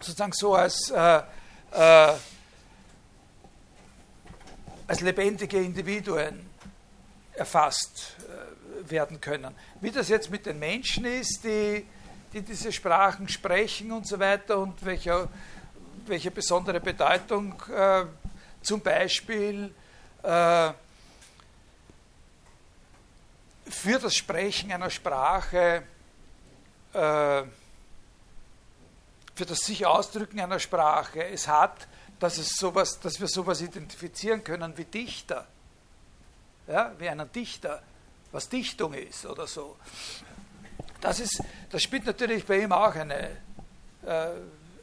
[0.00, 1.22] sozusagen so als, äh,
[1.72, 2.12] äh,
[4.86, 6.46] als lebendige Individuen
[7.34, 9.54] erfasst äh, werden können.
[9.80, 11.86] Wie das jetzt mit den Menschen ist, die,
[12.32, 15.28] die diese Sprachen sprechen und so weiter und welche,
[16.06, 18.04] welche besondere Bedeutung äh,
[18.62, 19.74] zum Beispiel
[20.22, 20.72] äh,
[23.68, 25.82] für das Sprechen einer Sprache
[26.92, 27.42] äh,
[29.34, 31.88] für das sich Ausdrücken einer Sprache es hat,
[32.22, 35.44] dass, es sowas, dass wir sowas identifizieren können wie Dichter.
[36.68, 37.82] Ja, wie einen Dichter,
[38.30, 39.76] was Dichtung ist oder so.
[41.00, 43.38] Das, ist, das spielt natürlich bei ihm auch eine,
[44.06, 44.28] äh,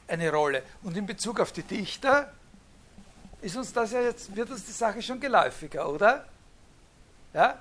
[0.10, 0.64] eine Rolle.
[0.84, 2.34] Und in Bezug auf die Dichter
[3.42, 6.26] ist uns das ja jetzt, wird uns die Sache schon geläufiger, oder?
[7.34, 7.58] Ja?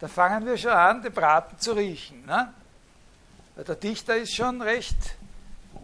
[0.00, 2.26] Da fangen wir schon an, den Braten zu riechen.
[2.26, 2.52] Ne?
[3.56, 4.98] Der Dichter ist schon recht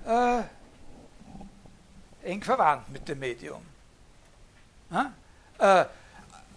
[0.06, 0.42] äh,
[2.22, 3.62] eng verwandt mit dem Medium.
[5.58, 5.84] Äh,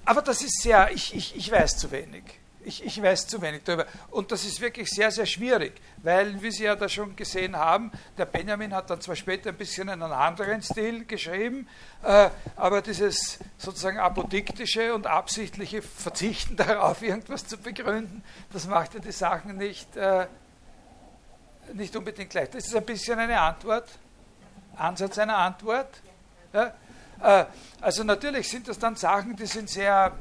[0.06, 2.24] aber das ist sehr, ich, ich, ich weiß zu wenig.
[2.66, 3.86] Ich, ich, weiß zu wenig darüber.
[4.10, 7.92] Und das ist wirklich sehr, sehr schwierig, weil, wie Sie ja da schon gesehen haben,
[8.18, 11.68] der Benjamin hat dann zwar später ein bisschen einen anderen Stil geschrieben,
[12.04, 19.02] äh, aber dieses sozusagen apodiktische und absichtliche Verzichten darauf, irgendwas zu begründen, das macht ja
[19.02, 20.28] die Sachen nicht, äh,
[21.74, 22.50] nicht unbedingt gleich.
[22.50, 23.90] Das ist ein bisschen eine Antwort,
[24.78, 26.02] Ansatz einer Antwort.
[26.54, 26.74] Ja?
[27.22, 27.46] Äh,
[27.82, 30.12] also natürlich sind das dann Sachen, die sind sehr,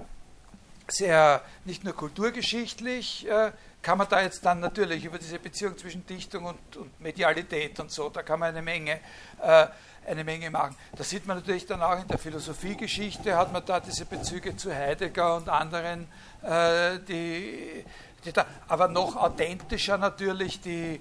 [0.88, 6.06] sehr nicht nur kulturgeschichtlich, äh, kann man da jetzt dann natürlich über diese Beziehung zwischen
[6.06, 9.00] Dichtung und, und Medialität und so, da kann man eine Menge,
[9.42, 9.66] äh,
[10.06, 10.76] eine Menge machen.
[10.96, 14.74] Das sieht man natürlich dann auch in der Philosophiegeschichte, hat man da diese Bezüge zu
[14.74, 16.08] Heidegger und anderen,
[16.42, 17.84] die,
[18.24, 21.00] die da, aber noch authentischer natürlich die,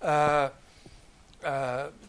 [0.00, 0.50] äh,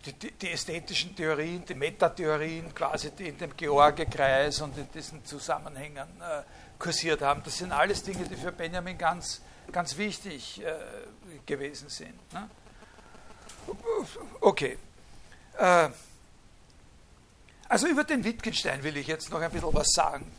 [0.05, 6.07] die, die, ästhetischen Theorien, die Metatheorien quasi, die in dem George-Kreis und in diesen Zusammenhängen
[6.21, 6.43] äh,
[6.79, 7.41] kursiert haben.
[7.43, 10.73] Das sind alles Dinge, die für Benjamin ganz, ganz wichtig äh,
[11.45, 12.33] gewesen sind.
[12.33, 12.49] Ne?
[14.41, 14.77] Okay.
[15.57, 15.89] Äh,
[17.67, 20.31] also über den Wittgenstein will ich jetzt noch ein bisschen was sagen.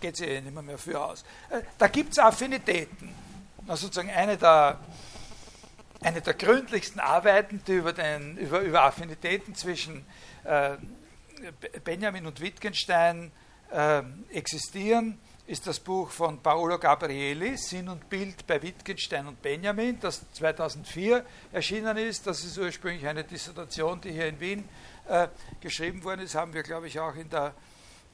[0.00, 1.24] Geht es eh nicht mehr, für aus.
[1.50, 3.14] Äh, da gibt es Affinitäten.
[3.66, 4.78] Also sozusagen eine der
[6.02, 10.04] eine der gründlichsten Arbeiten, die über, den, über, über Affinitäten zwischen
[10.44, 10.76] äh,
[11.84, 13.32] Benjamin und Wittgenstein
[13.70, 19.98] äh, existieren, ist das Buch von Paolo Gabrieli, Sinn und Bild bei Wittgenstein und Benjamin,
[20.00, 22.26] das 2004 erschienen ist.
[22.26, 24.68] Das ist ursprünglich eine Dissertation, die hier in Wien
[25.08, 25.26] äh,
[25.60, 27.52] geschrieben worden ist, haben wir, glaube ich, auch in der,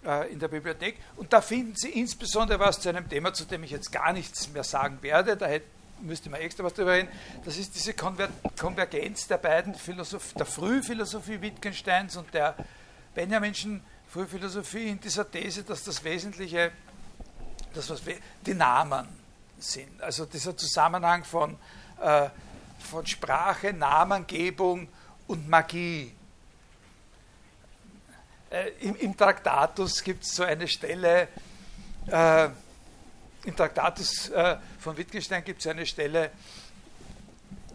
[0.05, 0.97] äh, in der Bibliothek.
[1.17, 4.49] Und da finden Sie insbesondere was zu einem Thema, zu dem ich jetzt gar nichts
[4.49, 5.37] mehr sagen werde.
[5.37, 5.67] Da hätte
[6.01, 7.09] müsste man extra was darüber reden,
[7.45, 8.29] das ist diese Konver
[8.59, 12.55] Konvergenz der beiden Philosoph der Frühphilosophie Wittgensteins und der
[13.15, 16.73] Benjaminschen Frühphilosophie in dieser These, dass das Wesentliche
[17.75, 18.03] das, was
[18.45, 19.07] die Namen
[19.59, 20.03] sind.
[20.03, 21.57] Also dieser Zusammenhang von,
[22.01, 22.29] äh,
[22.79, 24.89] von Sprache, Namengebung
[25.27, 26.15] und Magie.
[28.51, 31.29] Äh, im, Im Traktatus gibt es so eine Stelle,
[32.07, 32.49] äh,
[33.45, 34.57] im Traktatus äh,
[34.87, 36.31] von Wittgenstein gibt es eine Stelle,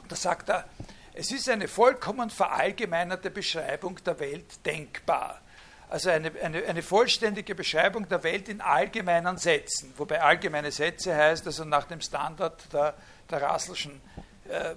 [0.07, 0.64] da sagt er,
[1.14, 5.41] es ist eine vollkommen verallgemeinerte Beschreibung der Welt denkbar.
[5.89, 11.45] Also eine, eine, eine vollständige Beschreibung der Welt in allgemeinen Sätzen, wobei allgemeine Sätze heißt,
[11.45, 12.93] also nach dem Standard der,
[13.30, 13.99] der Russelschen
[14.47, 14.76] äh,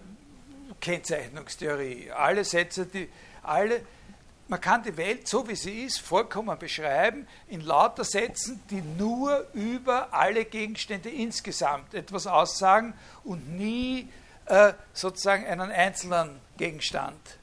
[0.80, 2.10] Kennzeichnungstheorie.
[2.10, 3.08] Alle Sätze, die
[3.44, 3.80] alle,
[4.48, 9.46] man kann die Welt so wie sie ist vollkommen beschreiben in lauter Sätzen, die nur
[9.54, 14.08] über alle Gegenstände insgesamt etwas aussagen und nie
[14.46, 17.38] äh, sozusagen einen einzelnen Gegenstand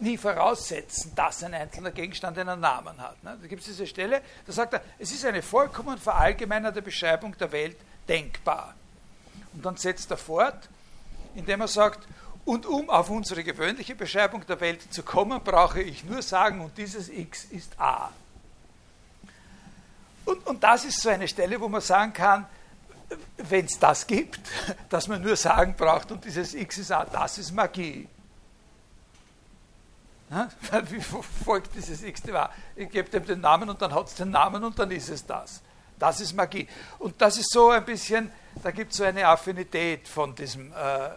[0.00, 3.22] nie voraussetzen, dass ein einzelner Gegenstand einen Namen hat.
[3.22, 3.36] Ne?
[3.40, 7.52] Da gibt es diese Stelle, da sagt er, es ist eine vollkommen verallgemeinerte Beschreibung der
[7.52, 7.76] Welt
[8.08, 8.74] denkbar.
[9.52, 10.68] Und dann setzt er fort,
[11.34, 12.08] indem er sagt,
[12.44, 16.76] und um auf unsere gewöhnliche Beschreibung der Welt zu kommen, brauche ich nur sagen, und
[16.76, 18.10] dieses x ist a.
[20.24, 22.46] Und, und das ist so eine Stelle, wo man sagen kann,
[23.36, 24.40] wenn es das gibt,
[24.88, 28.08] dass man nur sagen braucht, und dieses x ist a, das ist Magie.
[30.90, 31.00] Wie
[31.44, 32.52] folgt dieses x war?
[32.76, 35.26] Ich gebe dem den Namen und dann hat es den Namen und dann ist es
[35.26, 35.60] das.
[35.98, 36.68] Das ist Magie.
[36.98, 38.30] Und das ist so ein bisschen,
[38.62, 41.10] da gibt es so eine Affinität von, diesem, äh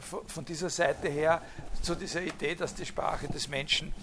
[0.00, 1.42] von dieser Seite her
[1.82, 3.94] zu dieser Idee, dass die Sprache des Menschen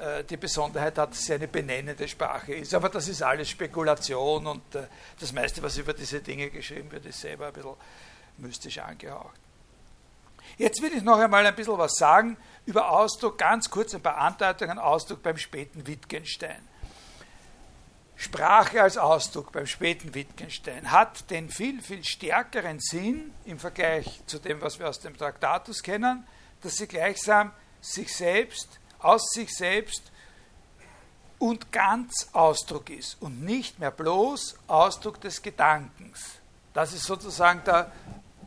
[0.00, 2.72] äh, die Besonderheit hat, dass sie eine benennende Sprache ist.
[2.74, 4.86] Aber das ist alles Spekulation und äh,
[5.18, 7.76] das meiste, was über diese Dinge geschrieben wird, ist selber ein bisschen
[8.38, 9.38] mystisch angehaucht.
[10.56, 14.16] Jetzt will ich noch einmal ein bisschen was sagen über Ausdruck, ganz kurz ein paar
[14.16, 16.60] Andeutungen, Ausdruck beim späten Wittgenstein.
[18.20, 24.38] Sprache als Ausdruck beim späten Wittgenstein hat den viel, viel stärkeren Sinn im Vergleich zu
[24.38, 26.26] dem, was wir aus dem Traktatus kennen,
[26.60, 30.12] dass sie gleichsam sich selbst, aus sich selbst
[31.38, 36.20] und ganz Ausdruck ist und nicht mehr bloß Ausdruck des Gedankens.
[36.74, 37.90] Das ist sozusagen der,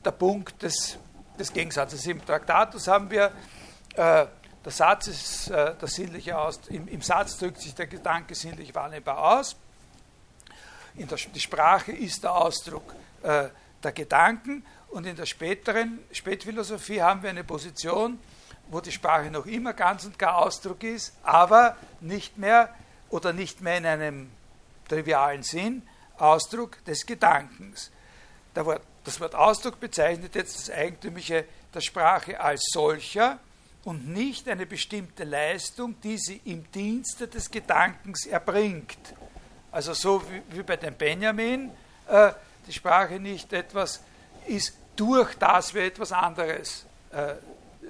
[0.06, 1.00] der Punkt des
[1.38, 2.06] des Gegensatzes.
[2.06, 3.32] Im Traktatus haben wir,
[3.96, 4.26] äh,
[4.66, 8.74] der Satz ist äh, der sinnliche aus, im, im, Satz drückt sich der Gedanke sinnlich
[8.74, 9.56] wahrnehmbar aus.
[10.96, 13.50] Der, die Sprache ist der Ausdruck äh,
[13.84, 18.20] der Gedanken und in der späteren Spätphilosophie haben wir eine Position,
[18.68, 22.74] wo die Sprache noch immer ganz und gar Ausdruck ist, aber nicht mehr
[23.10, 24.32] oder nicht mehr in einem
[24.88, 25.82] trivialen Sinn
[26.18, 27.92] Ausdruck des Gedankens.
[28.54, 33.40] Da Wort das Wort Ausdruck bezeichnet jetzt das Eigentümliche der Sprache als solcher
[33.84, 39.14] und nicht eine bestimmte Leistung, die sie im Dienste des Gedankens erbringt.
[39.74, 41.72] Also so wie, wie bei dem Benjamin,
[42.08, 42.32] äh,
[42.66, 44.02] die Sprache nicht etwas
[44.46, 47.34] ist, durch das wir etwas anderes äh,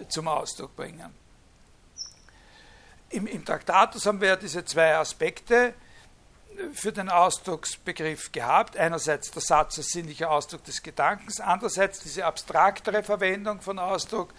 [0.08, 1.14] zum Ausdruck bringen.
[3.10, 5.76] Im, Im Traktatus haben wir ja diese zwei Aspekte,
[6.74, 8.78] für den Ausdrucksbegriff gehabt.
[8.78, 14.34] Einerseits der Satz als sinnlicher Ausdruck des Gedankens, andererseits diese abstraktere Verwendung von Ausdruck,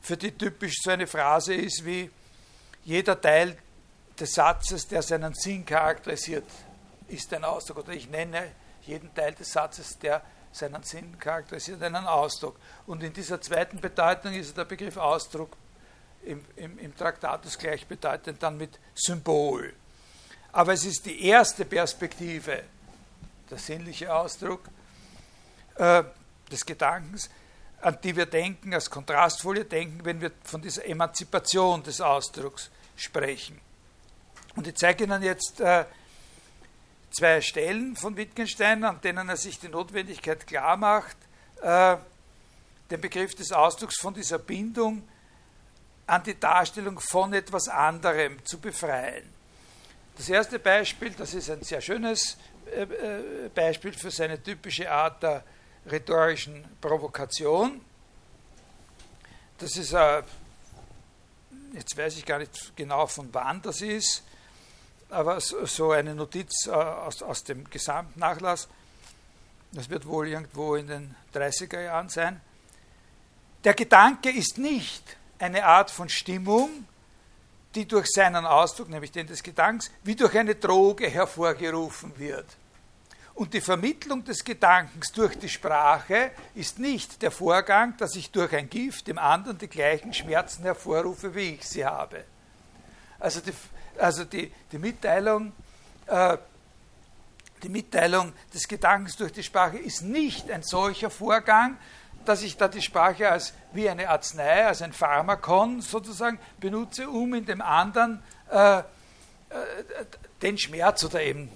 [0.00, 2.10] für die typisch so eine Phrase ist wie
[2.84, 3.56] jeder Teil
[4.18, 6.44] des Satzes, der seinen Sinn charakterisiert,
[7.08, 7.78] ist ein Ausdruck.
[7.78, 10.22] Oder ich nenne jeden Teil des Satzes, der
[10.52, 12.56] seinen Sinn charakterisiert, einen Ausdruck.
[12.86, 15.56] Und in dieser zweiten Bedeutung ist der Begriff Ausdruck
[16.24, 19.72] im, im, im Traktatus gleichbedeutend dann mit Symbol.
[20.52, 22.62] Aber es ist die erste Perspektive,
[23.50, 24.60] der sinnliche Ausdruck
[25.76, 26.04] äh,
[26.50, 27.30] des Gedankens,
[27.80, 33.60] an die wir denken, als Kontrastfolie denken, wenn wir von dieser Emanzipation des Ausdrucks sprechen.
[34.54, 35.86] Und ich zeige Ihnen jetzt äh,
[37.12, 41.16] zwei Stellen von Wittgenstein, an denen er sich die Notwendigkeit klar macht,
[41.62, 41.96] äh,
[42.90, 45.06] den Begriff des Ausdrucks von dieser Bindung
[46.06, 49.24] an die Darstellung von etwas anderem zu befreien.
[50.16, 52.36] Das erste Beispiel, das ist ein sehr schönes
[52.66, 55.42] äh, äh, Beispiel für seine typische Art der
[55.90, 57.80] rhetorischen Provokation.
[59.58, 60.22] Das ist, äh,
[61.72, 64.22] jetzt weiß ich gar nicht genau von wann das ist,
[65.12, 68.68] aber so eine Notiz aus, aus dem Gesamtnachlass,
[69.72, 72.40] das wird wohl irgendwo in den 30er Jahren sein.
[73.64, 76.86] Der Gedanke ist nicht eine Art von Stimmung,
[77.74, 82.46] die durch seinen Ausdruck, nämlich den des Gedankens, wie durch eine Droge hervorgerufen wird.
[83.34, 88.54] Und die Vermittlung des Gedankens durch die Sprache ist nicht der Vorgang, dass ich durch
[88.54, 92.24] ein Gift dem anderen die gleichen Schmerzen hervorrufe, wie ich sie habe.
[93.18, 93.52] Also die,
[93.98, 95.52] also die, die Mitteilung,
[96.06, 96.36] äh,
[97.62, 101.78] die Mitteilung des Gedankens durch die Sprache ist nicht ein solcher Vorgang,
[102.24, 107.34] dass ich da die Sprache als wie eine Arznei, als ein Pharmakon sozusagen benutze, um
[107.34, 108.82] in dem anderen äh, äh,
[110.40, 111.50] den Schmerz oder eben,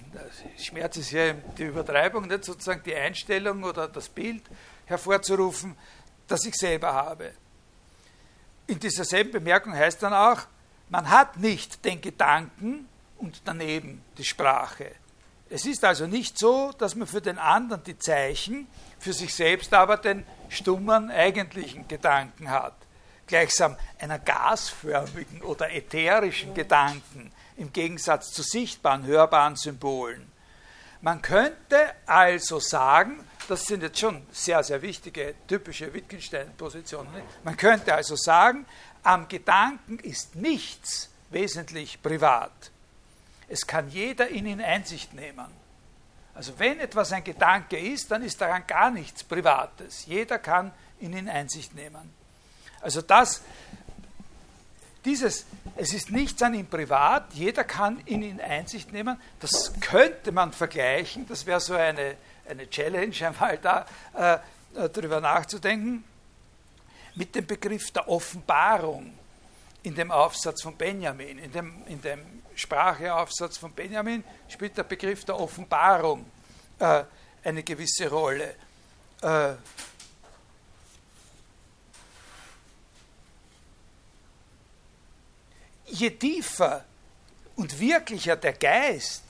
[0.58, 4.42] Schmerz ist ja die Übertreibung, nicht sozusagen die Einstellung oder das Bild
[4.86, 5.76] hervorzurufen,
[6.28, 7.32] das ich selber habe.
[8.68, 10.42] in dieser selben Bemerkung heißt dann auch,
[10.88, 14.92] man hat nicht den Gedanken und daneben die Sprache.
[15.48, 18.66] Es ist also nicht so, dass man für den anderen die Zeichen,
[18.98, 22.74] für sich selbst aber den stummen eigentlichen Gedanken hat.
[23.26, 30.30] Gleichsam einer gasförmigen oder ätherischen Gedanken im Gegensatz zu sichtbaren, hörbaren Symbolen.
[31.00, 37.08] Man könnte also sagen, das sind jetzt schon sehr, sehr wichtige, typische Wittgenstein-Positionen,
[37.44, 38.66] man könnte also sagen,
[39.06, 42.72] am Gedanken ist nichts wesentlich privat.
[43.48, 45.46] Es kann jeder in ihn Einsicht nehmen.
[46.34, 50.06] Also wenn etwas ein Gedanke ist, dann ist daran gar nichts Privates.
[50.06, 52.12] Jeder kann in ihn Einsicht nehmen.
[52.80, 53.42] Also das,
[55.04, 55.46] dieses,
[55.76, 60.52] es ist nichts an ihm privat, jeder kann in ihn Einsicht nehmen, das könnte man
[60.52, 62.16] vergleichen, das wäre so eine,
[62.48, 64.38] eine Challenge, einmal da äh,
[64.88, 66.04] darüber nachzudenken,
[67.16, 69.12] mit dem Begriff der Offenbarung
[69.82, 75.24] in dem Aufsatz von Benjamin, in dem, in dem Spracheaufsatz von Benjamin spielt der Begriff
[75.24, 76.26] der Offenbarung
[76.78, 77.04] äh,
[77.44, 78.54] eine gewisse Rolle.
[79.22, 79.54] Äh,
[85.86, 86.84] je tiefer
[87.54, 89.22] und wirklicher der Geist,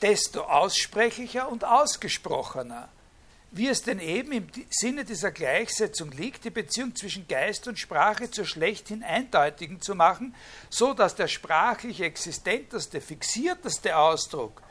[0.00, 2.88] desto aussprechlicher und ausgesprochener.
[3.50, 8.30] Wie es denn eben im Sinne dieser Gleichsetzung liegt, die Beziehung zwischen Geist und Sprache
[8.30, 10.34] zur schlechthin eindeutigen zu machen,
[10.68, 14.62] so dass der sprachlich existenteste, fixierteste Ausdruck,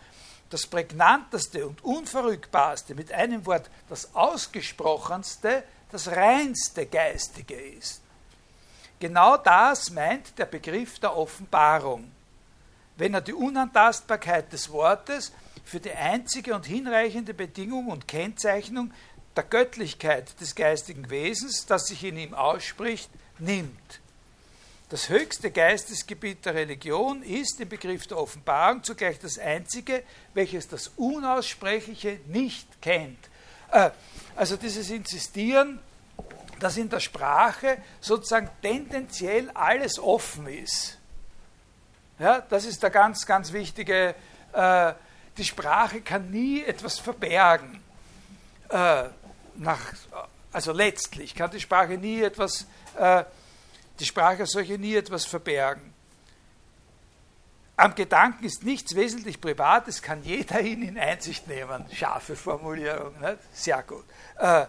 [0.51, 8.01] das prägnanteste und unverrückbarste, mit einem Wort das ausgesprochenste, das reinste Geistige ist.
[8.99, 12.11] Genau das meint der Begriff der Offenbarung,
[12.95, 15.31] wenn er die Unantastbarkeit des Wortes
[15.67, 18.93] für die einzige und hinreichende Bedingung und Kennzeichnung
[19.35, 23.09] der Göttlichkeit des geistigen Wesens, das sich in ihm ausspricht,
[23.39, 23.99] nimmt.
[24.89, 30.03] Das höchste Geistesgebiet der Religion ist im Begriff der Offenbarung zugleich das einzige,
[30.33, 33.19] welches das Unaussprechliche nicht kennt.
[33.71, 33.89] Äh,
[34.35, 35.79] also dieses Insistieren
[36.59, 40.97] dass in der Sprache sozusagen tendenziell alles offen ist.
[42.19, 44.15] Ja, das ist der ganz, ganz wichtige,
[44.53, 44.93] äh,
[45.37, 47.81] die Sprache kann nie etwas verbergen.
[48.69, 49.03] Äh,
[49.55, 49.93] nach,
[50.51, 52.65] also letztlich kann die Sprache nie etwas,
[52.97, 53.23] äh,
[53.99, 55.93] die Sprache solche nie etwas verbergen.
[57.75, 61.85] Am Gedanken ist nichts wesentlich Privates, kann jeder in ihn Einsicht nehmen.
[61.93, 63.37] Scharfe Formulierung, nicht?
[63.53, 64.05] sehr gut.
[64.39, 64.65] Äh,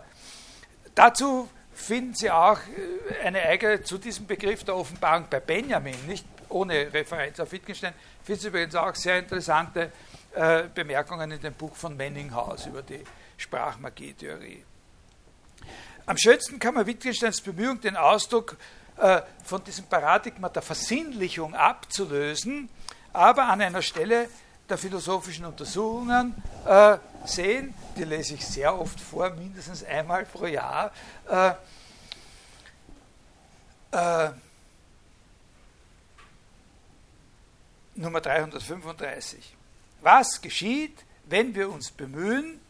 [0.95, 6.27] dazu finden Sie auch äh, eine eigene zu diesem Begriff der Offenbarung bei Benjamin, nicht
[6.51, 9.91] ohne Referenz auf Wittgenstein, finden Sie übrigens auch sehr interessante
[10.39, 13.03] äh, Bemerkungen in dem Buch von Menninghaus über die
[13.37, 14.63] Sprachmagietheorie.
[16.07, 18.57] Am schönsten kann man Wittgensteins Bemühung, den Ausdruck
[18.99, 22.69] äh, von diesem Paradigma der Versinnlichung abzulösen,
[23.13, 24.29] aber an einer Stelle
[24.69, 30.93] der philosophischen Untersuchungen äh, sehen, die lese ich sehr oft vor, mindestens einmal pro Jahr.
[37.97, 39.58] Nummer 335.
[40.01, 42.61] Was geschieht, wenn wir uns bemühen,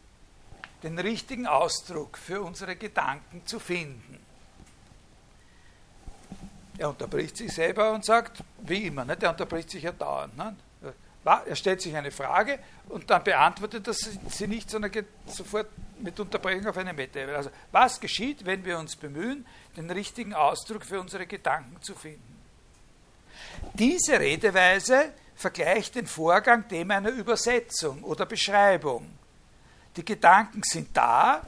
[0.83, 4.19] den richtigen Ausdruck für unsere Gedanken zu finden?
[6.77, 9.17] Er unterbricht sich selber und sagt, wie immer, ne?
[9.17, 10.37] der unterbricht sich ja dauernd.
[10.37, 10.55] Ne?
[11.25, 15.67] Er stellt sich eine Frage und dann beantwortet er sie nicht, sondern geht sofort
[15.99, 20.85] mit Unterbrechung auf eine meta Also, was geschieht, wenn wir uns bemühen, den richtigen Ausdruck
[20.85, 22.39] für unsere Gedanken zu finden?
[23.73, 29.09] Diese Redeweise vergleicht den Vorgang dem einer Übersetzung oder Beschreibung.
[29.95, 31.41] Die Gedanken sind da,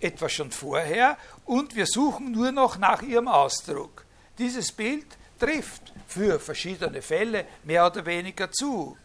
[0.00, 4.06] etwa schon vorher, und wir suchen nur noch nach ihrem Ausdruck.
[4.38, 5.04] Dieses Bild
[5.38, 8.96] trifft für verschiedene Fälle mehr oder weniger zu.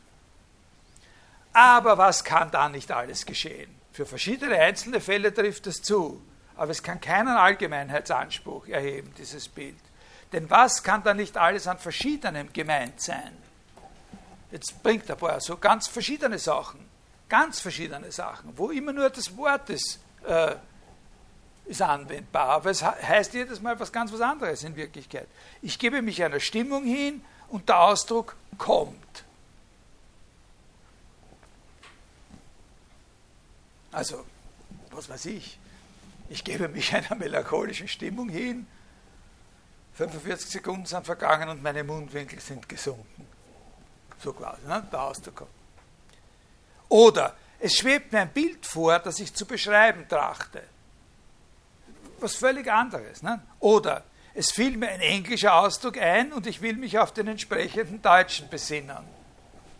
[1.51, 3.75] Aber was kann da nicht alles geschehen?
[3.91, 6.21] Für verschiedene einzelne Fälle trifft es zu,
[6.55, 9.75] aber es kann keinen Allgemeinheitsanspruch erheben, dieses Bild.
[10.31, 13.48] Denn was kann da nicht alles an Verschiedenem gemeint sein?
[14.51, 16.79] Jetzt bringt ein paar so ganz verschiedene Sachen,
[17.27, 20.55] ganz verschiedene Sachen, wo immer nur das Wort ist, äh,
[21.65, 25.27] ist anwendbar, aber es heißt jedes Mal was ganz was anderes in Wirklichkeit.
[25.61, 29.23] Ich gebe mich einer Stimmung hin und der Ausdruck kommt.
[33.91, 34.25] Also,
[34.91, 35.59] was weiß ich,
[36.29, 38.65] ich gebe mich einer melancholischen Stimmung hin,
[39.93, 43.28] 45 Sekunden sind vergangen und meine Mundwinkel sind gesunken.
[44.21, 44.85] So quasi, ne?
[44.91, 45.49] der Ausdruck kommt.
[46.89, 50.63] Oder es schwebt mir ein Bild vor, das ich zu beschreiben trachte.
[52.19, 53.21] Was völlig anderes.
[53.21, 53.41] Ne?
[53.59, 54.03] Oder
[54.33, 58.49] es fiel mir ein englischer Ausdruck ein und ich will mich auf den entsprechenden deutschen
[58.49, 59.19] besinnen.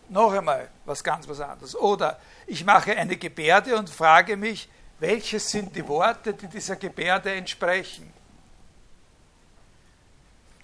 [0.10, 1.76] Noch einmal was ganz was anderes.
[1.76, 4.70] Oder ich mache eine Gebärde und frage mich,
[5.00, 8.12] welches sind die Worte, die dieser Gebärde entsprechen?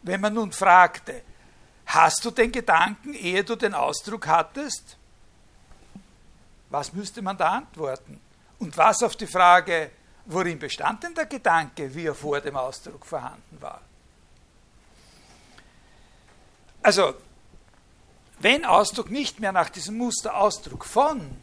[0.02, 1.22] Wenn man nun fragte,
[1.86, 4.98] hast du den Gedanken, ehe du den Ausdruck hattest?
[6.70, 8.20] Was müsste man da antworten?
[8.60, 9.92] Und was auf die Frage,
[10.26, 13.82] worin bestand denn der Gedanke, wie er vor dem Ausdruck vorhanden war?
[16.82, 17.16] Also,
[18.40, 21.36] wenn Ausdruck nicht mehr nach diesem Muster Ausdruck von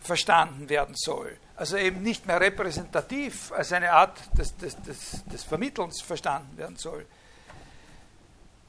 [0.00, 5.44] verstanden werden soll, also eben nicht mehr repräsentativ als eine Art des, des, des, des
[5.44, 7.06] Vermittelns verstanden werden soll,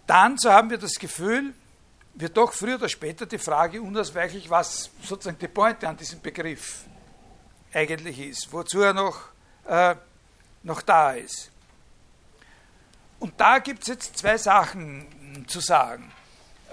[0.07, 1.53] dann, so haben wir das Gefühl,
[2.15, 6.83] wird doch früher oder später die Frage unausweichlich, was sozusagen die Pointe an diesem Begriff
[7.73, 9.19] eigentlich ist, wozu er noch,
[9.65, 9.95] äh,
[10.61, 11.49] noch da ist.
[13.19, 16.11] Und da gibt es jetzt zwei Sachen zu sagen.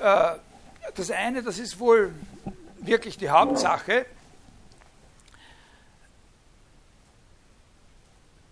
[0.00, 0.32] Äh,
[0.94, 2.12] das eine, das ist wohl
[2.80, 4.06] wirklich die Hauptsache.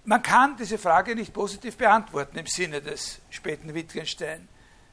[0.04, 4.48] Man kann diese Frage nicht positiv beantworten im Sinne des späten Wittgenstein.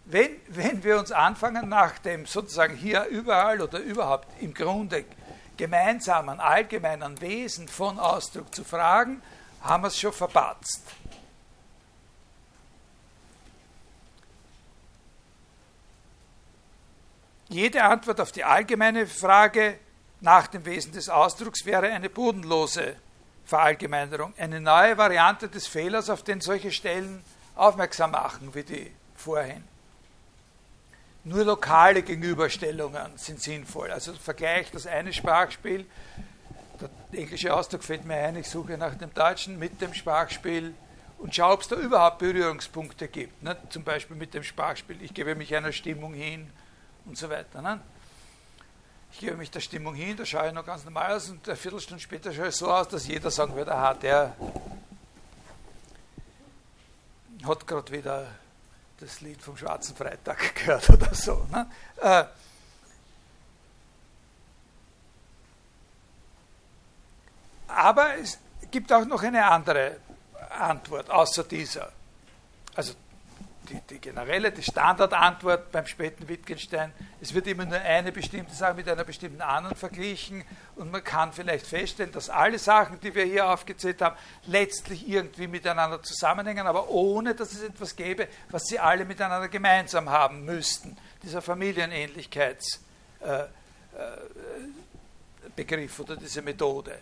[0.06, 5.06] Wenn, wenn wir uns anfangen, nach dem sozusagen hier überall oder überhaupt im Grunde
[5.58, 9.22] gemeinsamen, allgemeinen Wesen von Ausdruck zu fragen,
[9.62, 10.84] haben wir es schon verpatzt.
[17.50, 19.80] Jede Antwort auf die allgemeine Frage
[20.22, 22.96] nach dem Wesen des Ausdrucks wäre eine bodenlose
[23.46, 27.24] Verallgemeinerung, eine neue Variante des Fehlers, auf den solche Stellen
[27.56, 29.75] aufmerksam machen, wie die vorhin.
[31.26, 33.92] Nur lokale Gegenüberstellungen sind sinnvoll.
[33.92, 35.86] Also vergleich das eine Sprachspiel,
[36.80, 40.76] der englische Ausdruck fällt mir ein, ich suche nach dem Deutschen mit dem Sprachspiel
[41.18, 43.42] und schaue, ob es da überhaupt Berührungspunkte gibt.
[43.42, 43.58] Ne?
[43.70, 46.48] Zum Beispiel mit dem Sprachspiel, ich gebe mich einer Stimmung hin
[47.06, 47.60] und so weiter.
[47.60, 47.80] Ne?
[49.12, 51.58] Ich gebe mich der Stimmung hin, da schaue ich noch ganz normal aus und eine
[51.58, 54.36] Viertelstunde später schaue ich so aus, dass jeder sagen würde, aha, der
[57.48, 58.28] hat gerade wieder
[59.00, 61.46] das Lied vom Schwarzen Freitag gehört oder so.
[61.52, 61.70] Ne?
[61.98, 62.24] Äh,
[67.68, 68.38] aber es
[68.72, 69.98] gibt auch noch eine andere
[70.50, 71.92] Antwort außer dieser.
[72.76, 72.94] Also
[73.66, 76.92] die, die, generelle, die Standardantwort beim späten Wittgenstein,
[77.22, 80.44] es wird immer nur eine bestimmte Sache mit einer bestimmten anderen verglichen
[80.76, 85.48] und man kann vielleicht feststellen, dass alle Sachen, die wir hier aufgezählt haben, letztlich irgendwie
[85.48, 90.96] miteinander zusammenhängen, aber ohne, dass es etwas gäbe, was sie alle miteinander gemeinsam haben müssten.
[91.24, 92.80] Dieser Familienähnlichkeitsbegriff
[95.58, 97.00] äh, äh, oder diese Methode.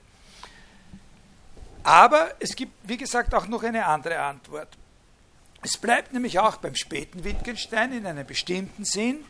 [1.84, 4.70] Aber es gibt, wie gesagt, auch noch eine andere Antwort.
[5.64, 9.24] Es bleibt nämlich auch beim späten Wittgenstein in einem bestimmten Sinn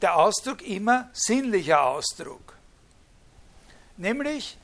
[0.00, 2.56] der Ausdruck immer sinnlicher Ausdruck.
[3.96, 4.56] Nämlich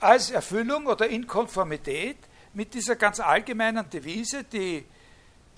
[0.00, 2.18] als Erfüllung oder in Konformität
[2.54, 4.84] mit dieser ganz allgemeinen Devise, die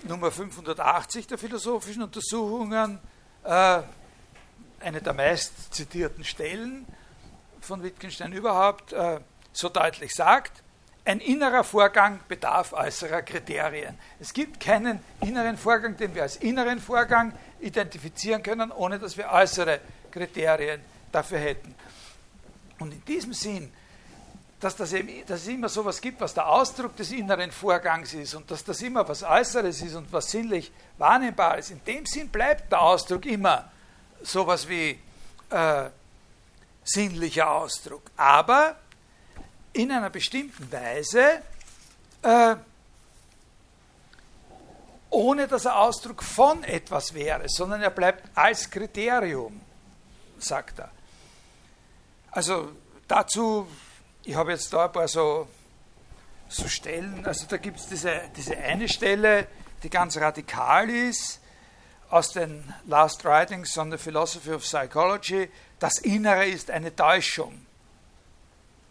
[0.03, 2.99] Nummer 580 der philosophischen Untersuchungen,
[3.43, 3.83] äh,
[4.81, 6.87] eine der meist zitierten Stellen
[7.61, 9.21] von Wittgenstein überhaupt, äh,
[9.53, 10.63] so deutlich sagt,
[11.07, 13.97] ein innerer Vorgang bedarf äußerer Kriterien.
[14.19, 19.31] Es gibt keinen inneren Vorgang, den wir als inneren Vorgang identifizieren können, ohne dass wir
[19.31, 19.81] äußere
[20.11, 20.81] Kriterien
[21.13, 21.75] dafür hätten.
[22.81, 23.73] Und in diesem Sinn,
[24.61, 28.13] dass, das eben, dass es immer so etwas gibt, was der Ausdruck des inneren Vorgangs
[28.13, 32.05] ist und dass das immer was Äußeres ist und was sinnlich wahrnehmbar ist, in dem
[32.07, 33.71] Sinn bleibt der Ausdruck immer
[34.23, 34.99] so etwas wie
[35.51, 35.85] äh,
[36.83, 38.03] sinnlicher Ausdruck.
[38.17, 38.77] Aber
[39.77, 41.43] in einer bestimmten Weise,
[42.23, 42.57] äh,
[45.11, 49.61] ohne dass er Ausdruck von etwas wäre, sondern er bleibt als Kriterium,
[50.39, 50.91] sagt er.
[52.31, 52.73] Also
[53.07, 53.69] dazu,
[54.25, 55.47] ich habe jetzt da ein paar so,
[56.49, 59.47] so Stellen, also da gibt es diese, diese eine Stelle,
[59.83, 61.41] die ganz radikal ist,
[62.09, 67.66] aus den Last Writings on the Philosophy of Psychology, das Innere ist eine Täuschung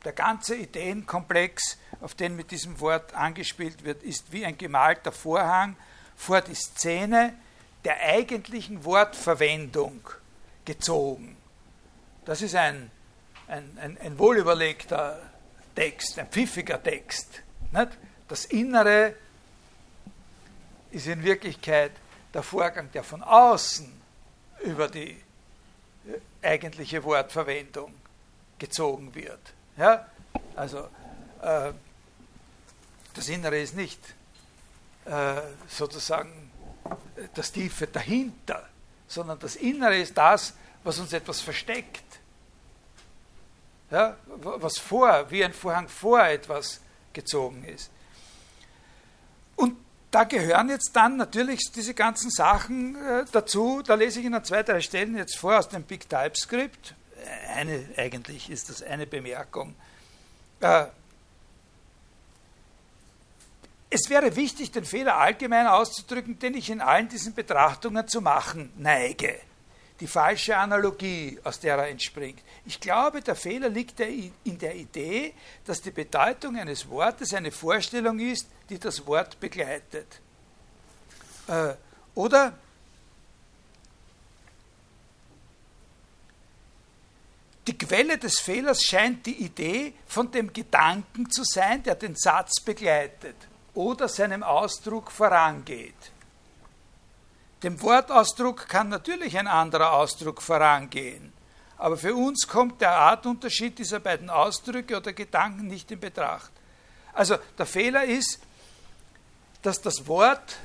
[0.06, 5.76] der ganze Ideenkomplex, auf den mit diesem Wort angespielt wird, ist wie ein gemalter Vorhang
[6.15, 7.34] vor die Szene
[7.84, 10.07] der eigentlichen Wortverwendung
[10.64, 11.38] gezogen.
[12.26, 12.90] Das ist ein,
[13.48, 15.22] ein, ein, ein wohlüberlegter
[15.76, 17.41] Text, ein pfiffiger Text.
[17.72, 17.90] Nicht?
[18.27, 19.14] Das Innere
[20.91, 21.91] ist in Wirklichkeit
[22.34, 23.91] der Vorgang, der von außen
[24.64, 25.22] über die
[26.41, 27.94] eigentliche Wortverwendung
[28.57, 29.55] gezogen wird.
[29.77, 30.06] Ja?
[30.56, 30.88] Also
[31.41, 31.72] äh,
[33.14, 33.99] das Innere ist nicht
[35.06, 36.52] äh, sozusagen
[37.34, 38.68] das Tiefe dahinter,
[39.07, 40.53] sondern das Innere ist das,
[40.84, 42.03] was uns etwas versteckt.
[43.91, 46.81] Ja, was vor, wie ein Vorhang vor etwas
[47.14, 47.91] gezogen ist.
[49.56, 49.77] Und
[50.11, 53.84] da gehören jetzt dann natürlich diese ganzen Sachen äh, dazu.
[53.85, 56.95] Da lese ich Ihnen zwei, drei Stellen jetzt vor aus dem Big TypeScript.
[57.56, 59.76] Eine, eigentlich ist das eine Bemerkung.
[60.60, 60.85] Äh,
[63.89, 68.72] es wäre wichtig, den Fehler allgemein auszudrücken, den ich in allen diesen Betrachtungen zu machen
[68.77, 69.39] neige.
[70.02, 72.41] Die falsche Analogie, aus der er entspringt.
[72.65, 75.34] Ich glaube, der Fehler liegt in der Idee,
[75.64, 80.19] dass die Bedeutung eines Wortes eine Vorstellung ist, die das Wort begleitet.
[81.47, 81.76] Äh,
[82.15, 82.53] oder
[87.67, 92.61] die Quelle des Fehlers scheint die Idee von dem Gedanken zu sein, der den Satz
[92.61, 93.35] begleitet
[93.73, 95.93] oder seinem Ausdruck vorangeht.
[97.63, 101.33] Dem Wortausdruck kann natürlich ein anderer Ausdruck vorangehen,
[101.77, 106.51] aber für uns kommt der Artunterschied dieser beiden Ausdrücke oder Gedanken nicht in Betracht.
[107.13, 108.39] Also der Fehler ist,
[109.63, 110.57] dass das Wort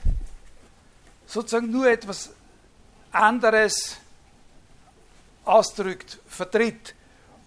[1.27, 2.31] sozusagen nur etwas
[3.13, 3.97] anderes
[5.45, 6.95] ausdrückt, vertritt.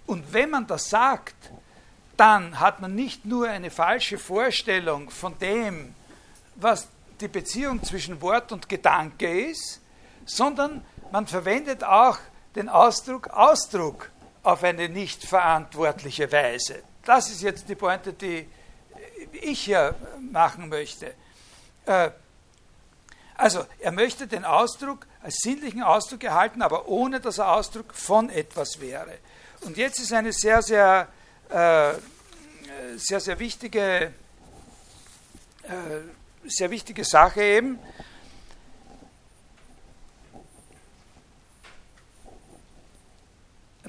[0.06, 1.36] Und wenn man das sagt,
[2.18, 5.96] dann hat man nicht nur eine falsche Vorstellung von dem,
[6.56, 6.88] was
[7.20, 9.82] die Beziehung zwischen Wort und Gedanke ist,
[10.26, 12.20] sondern man verwendet auch
[12.56, 14.10] den Ausdruck Ausdruck
[14.44, 16.84] auf eine nicht verantwortliche Weise.
[17.06, 18.48] Das ist jetzt die Pointe, die
[19.32, 21.14] ich hier machen möchte.
[21.86, 22.12] Äh,
[23.36, 28.30] also, er möchte den Ausdruck als sinnlichen Ausdruck erhalten, aber ohne dass er Ausdruck von
[28.30, 29.18] etwas wäre.
[29.62, 31.08] Und jetzt ist eine sehr, sehr
[31.50, 31.94] äh,
[32.98, 34.14] sehr, sehr wichtige,
[35.64, 35.70] äh,
[36.46, 37.80] sehr wichtige Sache eben.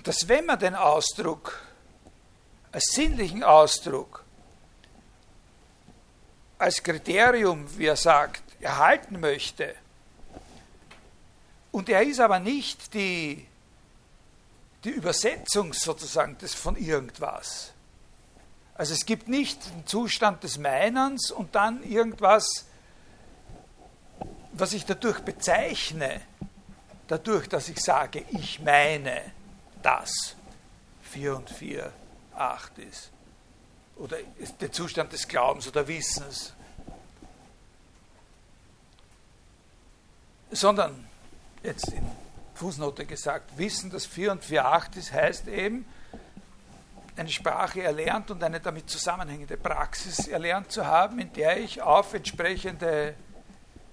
[0.02, 1.60] Dass wenn man den Ausdruck
[2.72, 4.24] als sinnlichen Ausdruck,
[6.58, 9.74] als Kriterium, wie er sagt, erhalten möchte,
[11.74, 13.46] und er ist aber nicht die
[14.84, 17.72] die Übersetzung sozusagen des von irgendwas.
[18.74, 22.66] Also es gibt nicht den Zustand des Meinens und dann irgendwas,
[24.52, 26.20] was ich dadurch bezeichne,
[27.06, 29.22] dadurch, dass ich sage, ich meine,
[29.82, 30.36] dass
[31.02, 31.92] 4 und 4
[32.34, 33.10] 8 ist.
[33.96, 36.52] Oder ist der Zustand des Glaubens oder Wissens.
[40.50, 41.08] Sondern,
[41.64, 42.04] jetzt in
[42.54, 45.86] Fußnote gesagt, Wissen, dass 4 und 4 8 ist, heißt eben,
[47.16, 52.12] eine Sprache erlernt und eine damit zusammenhängende Praxis erlernt zu haben, in der ich auf
[52.14, 53.14] entsprechende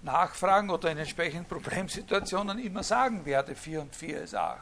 [0.01, 4.59] Nachfragen oder in entsprechenden Problemsituationen immer sagen werde, 4 und 4 ist 8.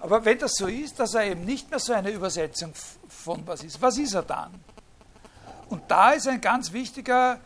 [0.00, 2.72] Aber wenn das so ist, dass er eben nicht mehr so eine Übersetzung
[3.08, 4.52] von was ist, was ist er dann?
[5.68, 7.40] Und da ist ein ganz wichtiger,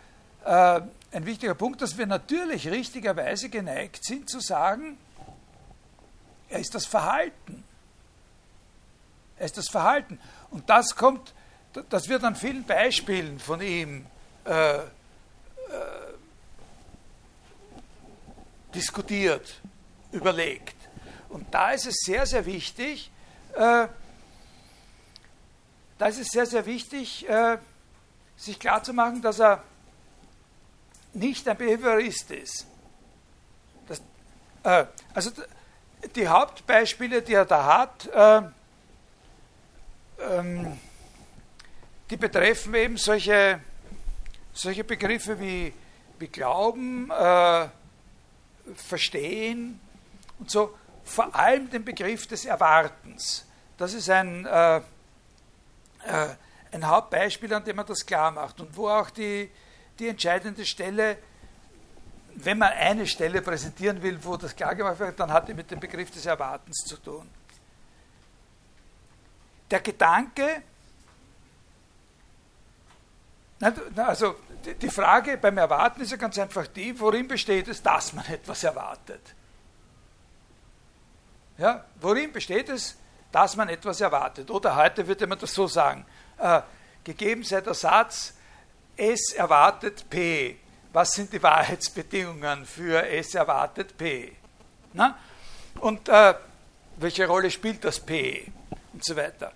[0.44, 0.80] äh,
[1.12, 4.96] ein wichtiger Punkt, dass wir natürlich richtigerweise geneigt sind zu sagen,
[6.48, 7.64] er ist das Verhalten.
[9.38, 10.20] Er ist das Verhalten.
[10.50, 11.32] Und das kommt,
[11.88, 14.06] das wird an vielen Beispielen von ihm
[14.44, 14.80] äh, äh,
[18.74, 19.60] diskutiert,
[20.12, 20.76] überlegt.
[21.28, 23.10] Und da ist es sehr, sehr wichtig,
[23.54, 23.86] äh,
[25.98, 27.58] da ist es sehr, sehr wichtig, äh,
[28.36, 29.62] sich klarzumachen, dass er
[31.12, 32.66] nicht ein Behaviorist ist.
[33.88, 34.00] Das,
[34.62, 35.30] äh, also
[36.14, 38.42] die Hauptbeispiele, die er da hat, äh,
[40.30, 40.78] ähm,
[42.08, 43.60] die betreffen eben solche,
[44.52, 45.72] solche Begriffe wie,
[46.18, 47.68] wie Glauben, äh,
[48.74, 49.80] Verstehen
[50.38, 53.46] und so, vor allem den Begriff des Erwartens.
[53.76, 54.82] Das ist ein, äh, äh,
[56.72, 59.50] ein Hauptbeispiel, an dem man das klar macht und wo auch die,
[60.00, 61.18] die entscheidende Stelle,
[62.34, 65.70] wenn man eine Stelle präsentieren will, wo das klar gemacht wird, dann hat die mit
[65.70, 67.28] dem Begriff des Erwartens zu tun
[69.70, 70.62] der Gedanke,
[73.96, 74.36] also
[74.80, 78.64] die Frage beim Erwarten ist ja ganz einfach die, worin besteht es, dass man etwas
[78.64, 79.20] erwartet?
[81.58, 82.96] Ja, worin besteht es,
[83.32, 84.50] dass man etwas erwartet?
[84.50, 86.06] Oder heute würde man das so sagen,
[86.38, 86.62] äh,
[87.04, 88.34] gegeben sei der Satz,
[89.00, 90.58] S erwartet P.
[90.92, 94.36] Was sind die Wahrheitsbedingungen für S erwartet P?
[94.92, 95.18] Na?
[95.80, 96.34] Und äh,
[96.96, 98.52] welche Rolle spielt das P?
[98.92, 99.52] Und so weiter.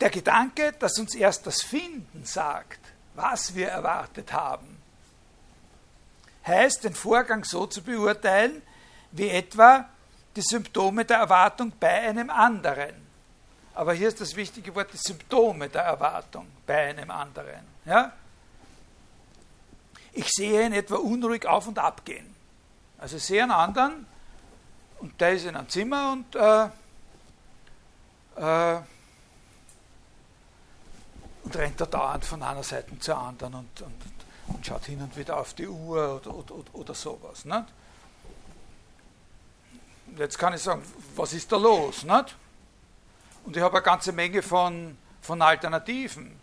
[0.00, 2.78] Der Gedanke, dass uns erst das Finden sagt,
[3.18, 4.78] was wir erwartet haben,
[6.46, 8.62] heißt, den Vorgang so zu beurteilen,
[9.10, 9.88] wie etwa
[10.36, 12.94] die Symptome der Erwartung bei einem anderen.
[13.74, 17.60] Aber hier ist das wichtige Wort, die Symptome der Erwartung bei einem anderen.
[17.84, 18.12] Ja?
[20.12, 22.34] Ich sehe ihn etwa unruhig auf und ab gehen.
[22.98, 24.06] Also ich sehe einen anderen
[25.00, 26.68] und der ist in einem Zimmer und äh,
[28.36, 28.80] äh,
[31.48, 33.94] und rennt da dauernd von einer Seite zur anderen und, und,
[34.48, 37.46] und schaut hin und wieder auf die Uhr oder, oder, oder sowas.
[37.46, 37.64] Nicht?
[40.18, 40.82] Jetzt kann ich sagen,
[41.16, 42.02] was ist da los?
[42.02, 42.36] Nicht?
[43.46, 46.38] Und ich habe eine ganze Menge von, von Alternativen.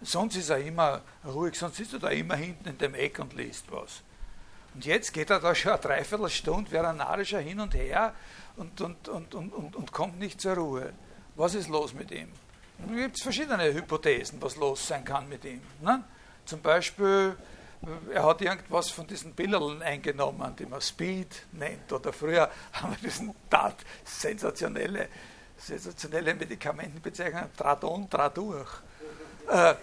[0.00, 3.34] Sonst ist er immer ruhig, sonst ist er da immer hinten in dem Eck und
[3.34, 4.00] liest was.
[4.72, 8.14] Und jetzt geht er da schon eine Dreiviertelstunde veranalischer hin und her
[8.56, 10.94] und, und, und, und, und, und kommt nicht zur Ruhe.
[11.36, 12.32] Was ist los mit ihm?
[12.86, 15.60] Es gibt verschiedene Hypothesen, was los sein kann mit ihm.
[15.80, 16.04] Ne?
[16.44, 17.36] Zum Beispiel,
[18.12, 21.92] er hat irgendwas von diesen Bilderln eingenommen, die man Speed nennt.
[21.92, 25.08] Oder früher haben wir diesen Tat sensationelle,
[25.56, 28.70] sensationelle Medikamentenbezeichnung, Tradon, Tradurch,
[29.48, 29.74] äh,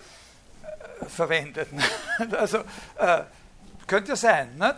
[1.08, 1.68] verwendet.
[2.32, 2.60] also,
[2.98, 3.24] äh,
[3.86, 4.76] könnte ja sein, nicht?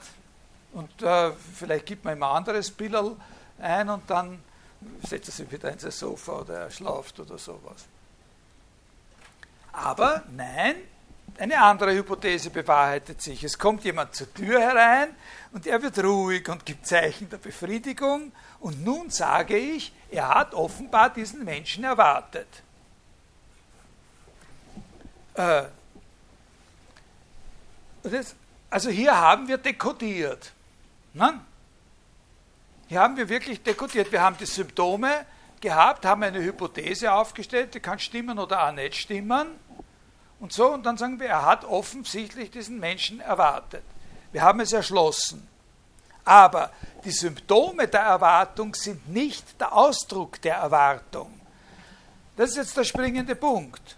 [0.73, 3.15] Und äh, vielleicht gibt man immer ein anderes Bilderl
[3.59, 4.43] ein und dann
[5.07, 7.85] setzt er sich wieder in sein Sofa oder er schlaft oder sowas.
[9.77, 10.75] Aber nein,
[11.37, 13.43] eine andere Hypothese bewahrheitet sich.
[13.43, 15.15] Es kommt jemand zur Tür herein
[15.51, 18.31] und er wird ruhig und gibt Zeichen der Befriedigung.
[18.59, 22.47] Und nun sage ich, er hat offenbar diesen Menschen erwartet.
[25.35, 25.65] Äh,
[28.71, 30.53] also hier haben wir dekodiert.
[32.87, 34.11] Hier haben wir wirklich dekodiert.
[34.11, 35.23] Wir haben die Symptome
[35.61, 39.66] gehabt, haben eine Hypothese aufgestellt, die kann stimmen oder auch nicht stimmen
[40.39, 43.83] und so, und dann sagen wir, er hat offensichtlich diesen Menschen erwartet.
[44.31, 45.47] Wir haben es erschlossen.
[46.23, 46.71] Aber
[47.05, 51.39] die Symptome der Erwartung sind nicht der Ausdruck der Erwartung.
[52.35, 53.95] Das ist jetzt der springende Punkt.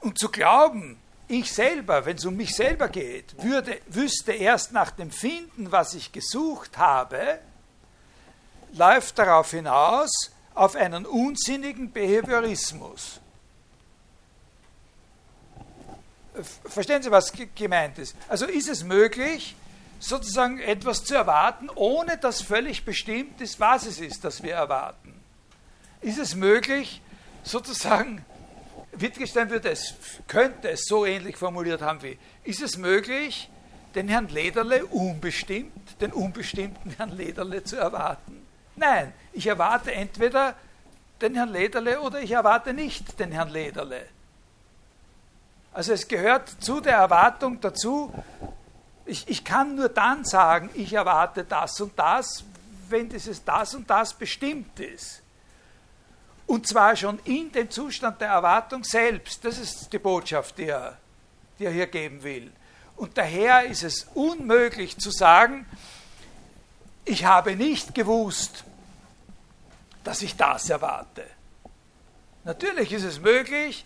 [0.00, 0.98] Und zu glauben,
[1.28, 5.94] ich selber, wenn es um mich selber geht, würde, wüsste erst nach dem Finden, was
[5.94, 7.40] ich gesucht habe,
[8.72, 13.20] läuft darauf hinaus, auf einen unsinnigen Behaviorismus.
[16.64, 18.16] Verstehen Sie, was gemeint ist?
[18.28, 19.54] Also ist es möglich,
[20.00, 25.14] sozusagen etwas zu erwarten, ohne dass völlig bestimmt ist, was es ist, das wir erwarten?
[26.00, 27.00] Ist es möglich,
[27.42, 28.24] sozusagen,
[28.92, 29.94] Wittgenstein würde es,
[30.26, 33.50] könnte es so ähnlich formuliert haben wie, ist es möglich,
[33.94, 38.45] den Herrn Lederle unbestimmt, den unbestimmten Herrn Lederle zu erwarten?
[38.76, 40.54] Nein, ich erwarte entweder
[41.20, 44.06] den Herrn Lederle oder ich erwarte nicht den Herrn Lederle.
[45.72, 48.12] Also es gehört zu der Erwartung dazu,
[49.06, 52.44] ich, ich kann nur dann sagen, ich erwarte das und das,
[52.88, 55.22] wenn dieses das und das bestimmt ist.
[56.46, 59.44] Und zwar schon in dem Zustand der Erwartung selbst.
[59.44, 60.96] Das ist die Botschaft, die er,
[61.58, 62.52] die er hier geben will.
[62.96, 65.66] Und daher ist es unmöglich zu sagen,
[67.04, 68.64] ich habe nicht gewusst,
[70.06, 71.24] dass ich das erwarte.
[72.44, 73.84] Natürlich ist es möglich,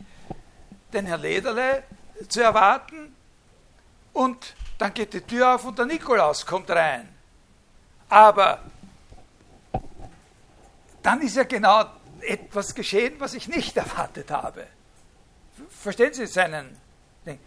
[0.93, 1.83] den Herrn Lederle
[2.29, 3.17] zu erwarten
[4.13, 7.09] und dann geht die Tür auf und der Nikolaus kommt rein.
[8.11, 8.61] Aber
[11.03, 11.87] dann ist ja genau
[12.21, 14.67] etwas geschehen, was ich nicht erwartet habe.
[15.71, 16.77] Verstehen Sie seinen
[17.25, 17.39] Ding?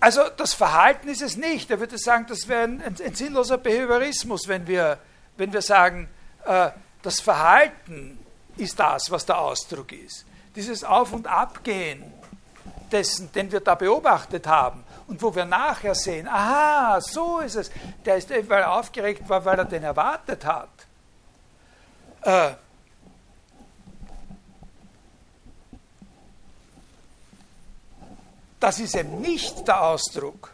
[0.00, 1.70] Also das Verhalten ist es nicht.
[1.70, 4.98] Er würde sagen, das wäre ein, ein, ein, sinnloser Behaviorismus, wenn wir,
[5.36, 6.08] wenn wir sagen,
[6.44, 6.70] äh,
[7.02, 8.18] das Verhalten
[8.56, 10.24] ist das, was der Ausdruck ist.
[10.54, 12.04] Dieses Auf- und Abgehen
[12.90, 17.70] dessen, den wir da beobachtet haben und wo wir nachher sehen, aha, so ist es.
[18.04, 20.68] Der ist weil er aufgeregt war, weil er den erwartet hat.
[22.22, 22.54] Äh,
[28.58, 30.52] das ist eben nicht der Ausdruck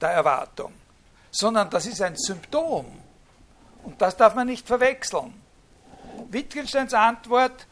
[0.00, 0.72] der Erwartung,
[1.30, 3.05] sondern das ist ein Symptom
[3.86, 5.32] und das darf man nicht verwechseln.
[6.28, 7.68] Wittgensteins Antwort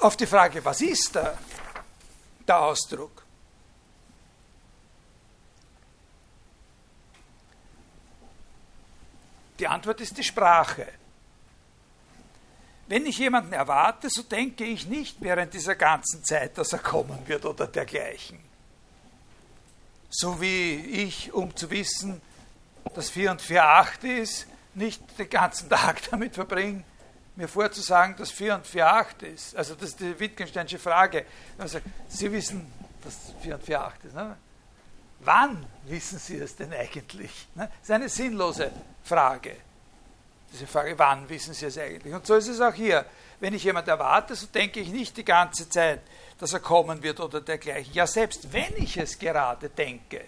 [0.00, 1.38] auf die Frage, was ist der,
[2.46, 3.24] der Ausdruck?
[9.60, 10.88] Die Antwort ist die Sprache.
[12.88, 17.26] Wenn ich jemanden erwarte, so denke ich nicht während dieser ganzen Zeit, dass er kommen
[17.28, 18.40] wird oder dergleichen.
[20.10, 22.20] So wie ich, um zu wissen,
[22.94, 26.84] dass 4 und 4 8 ist, nicht den ganzen Tag damit verbringen,
[27.36, 29.56] mir vorzusagen, dass 4 und 4 8 ist.
[29.56, 31.26] Also das ist die Wittgensteinsche Frage.
[31.58, 32.72] Also, Sie wissen,
[33.04, 34.14] dass 4 und 4 8 ist.
[34.14, 34.36] Ne?
[35.20, 37.48] Wann wissen Sie es denn eigentlich?
[37.54, 37.68] Ne?
[37.80, 38.70] Das ist eine sinnlose
[39.04, 39.56] Frage.
[40.52, 42.14] Diese Frage, wann wissen Sie es eigentlich?
[42.14, 43.04] Und so ist es auch hier.
[43.40, 46.00] Wenn ich jemand erwarte, so denke ich nicht die ganze Zeit,
[46.38, 47.92] dass er kommen wird oder dergleichen.
[47.92, 50.22] Ja, selbst wenn ich es gerade denke,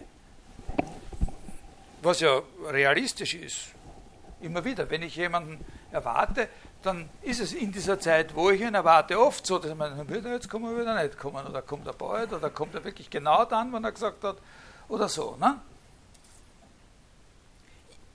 [2.09, 2.41] was ja
[2.71, 3.59] realistisch ist,
[4.41, 5.63] immer wieder, wenn ich jemanden
[5.93, 6.49] erwarte,
[6.83, 10.25] dann ist es in dieser Zeit, wo ich ihn erwarte, oft so, dass man, wird
[10.25, 13.11] er jetzt kommen, wird er nicht kommen, oder kommt er bald, oder kommt er wirklich
[13.11, 14.39] genau dann, wann er gesagt hat,
[14.89, 15.37] oder so.
[15.39, 15.61] Ne?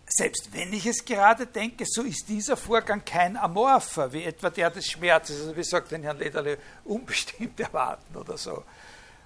[0.08, 4.72] Selbst wenn ich es gerade denke, so ist dieser Vorgang kein Amorpher, wie etwa der
[4.72, 8.64] des Schmerzes, also wie sagt den Herrn Lederle, unbestimmt erwarten oder so.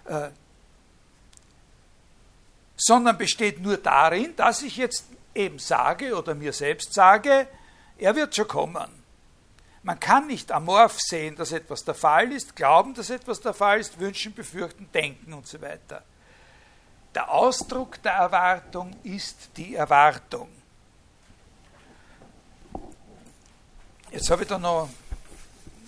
[0.05, 0.29] Äh,
[2.77, 7.47] sondern besteht nur darin, dass ich jetzt eben sage oder mir selbst sage,
[7.97, 9.03] er wird schon kommen.
[9.83, 13.79] Man kann nicht amorph sehen, dass etwas der Fall ist, glauben, dass etwas der Fall
[13.79, 16.03] ist, wünschen, befürchten, denken und so weiter.
[17.15, 20.49] Der Ausdruck der Erwartung ist die Erwartung.
[24.11, 24.89] Jetzt habe ich da noch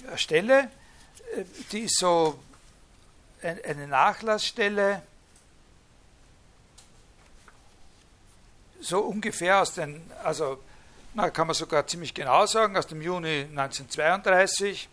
[0.07, 0.71] eine Stelle,
[1.35, 2.39] äh, die ist so
[3.41, 5.01] eine Nachlassstelle,
[8.79, 10.59] so ungefähr aus den, also
[11.13, 14.87] na, kann man sogar ziemlich genau sagen, aus dem Juni 1932.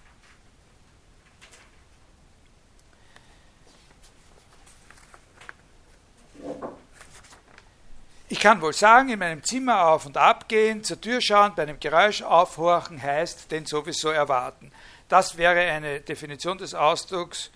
[8.28, 11.62] Ich kann wohl sagen, in meinem Zimmer auf und ab gehen, zur Tür schauen, bei
[11.62, 14.72] einem Geräusch aufhorchen, heißt den sowieso erwarten.
[15.08, 17.50] Das wäre eine Definition des Ausdrucks,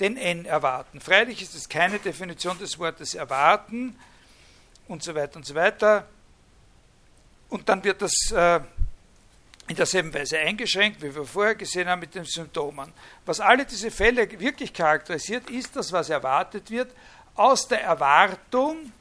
[0.00, 1.00] den N erwarten.
[1.00, 3.98] Freilich ist es keine Definition des Wortes erwarten
[4.88, 6.06] und so weiter und so weiter.
[7.48, 8.60] Und dann wird das äh,
[9.66, 12.92] in derselben Weise eingeschränkt, wie wir vorher gesehen haben mit den Symptomen.
[13.24, 16.90] Was alle diese Fälle wirklich charakterisiert, ist das, was erwartet wird,
[17.34, 18.92] aus der Erwartung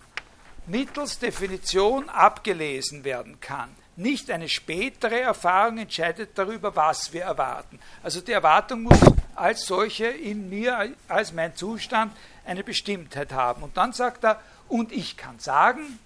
[0.68, 3.70] mittels Definition abgelesen werden kann.
[3.96, 7.80] Nicht eine spätere Erfahrung entscheidet darüber, was wir erwarten.
[8.02, 9.00] Also die Erwartung muss
[9.36, 12.16] als solche in mir, als mein Zustand,
[12.46, 13.64] eine Bestimmtheit haben.
[13.64, 16.00] Und dann sagt er, und ich kann sagen,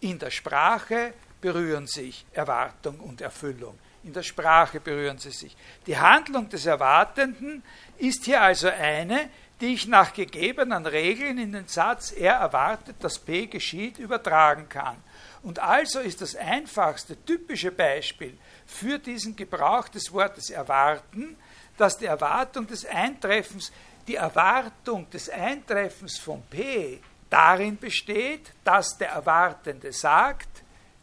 [0.00, 3.78] in der Sprache berühren sich Erwartung und Erfüllung.
[4.04, 5.56] In der Sprache berühren sie sich.
[5.86, 7.62] Die Handlung des Erwartenden
[7.98, 9.28] ist hier also eine,
[9.60, 14.96] die ich nach gegebenen Regeln in den Satz er erwartet, dass P geschieht, übertragen kann.
[15.42, 21.36] Und also ist das einfachste, typische Beispiel für diesen Gebrauch des Wortes erwarten,
[21.76, 23.72] dass die Erwartung des Eintreffens,
[24.06, 27.00] die Erwartung des Eintreffens von P
[27.36, 30.48] darin besteht, dass der Erwartende sagt,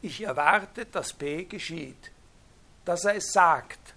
[0.01, 2.11] ich erwarte, dass P geschieht.
[2.85, 3.93] Dass er es sagt.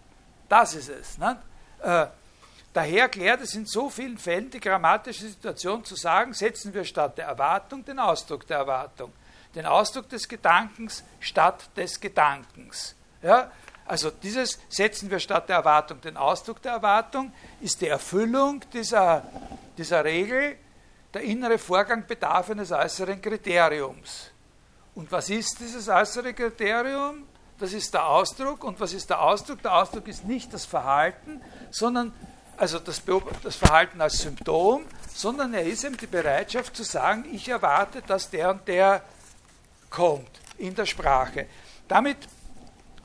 [0.49, 1.17] Das ist es.
[1.17, 1.37] Nicht?
[1.83, 2.07] Äh,
[2.75, 7.17] Daher klärt es in so vielen Fällen die grammatische Situation zu sagen, setzen wir statt
[7.17, 9.15] der Erwartung den Ausdruck der Erwartung,
[9.55, 12.95] den Ausdruck des Gedankens statt des Gedankens.
[13.23, 13.51] Ja?
[13.87, 17.33] Also dieses setzen wir statt der Erwartung den Ausdruck der Erwartung
[17.63, 19.23] ist die Erfüllung dieser,
[19.79, 20.59] dieser Regel,
[21.17, 24.31] der innere Vorgang bedarf eines äußeren Kriteriums.
[24.95, 27.23] Und was ist dieses äußere Kriterium?
[27.59, 28.63] Das ist der Ausdruck.
[28.65, 29.63] Und was ist der Ausdruck?
[29.63, 31.41] Der Ausdruck ist nicht das Verhalten,
[31.71, 32.13] sondern
[32.59, 33.03] also das,
[33.43, 38.29] das, Verhalten als Symptom, sondern er ist eben die Bereitschaft zu sagen, ich erwarte, dass
[38.29, 39.03] der und der
[39.89, 40.29] kommt
[40.59, 41.47] in der Sprache.
[41.89, 42.19] Damit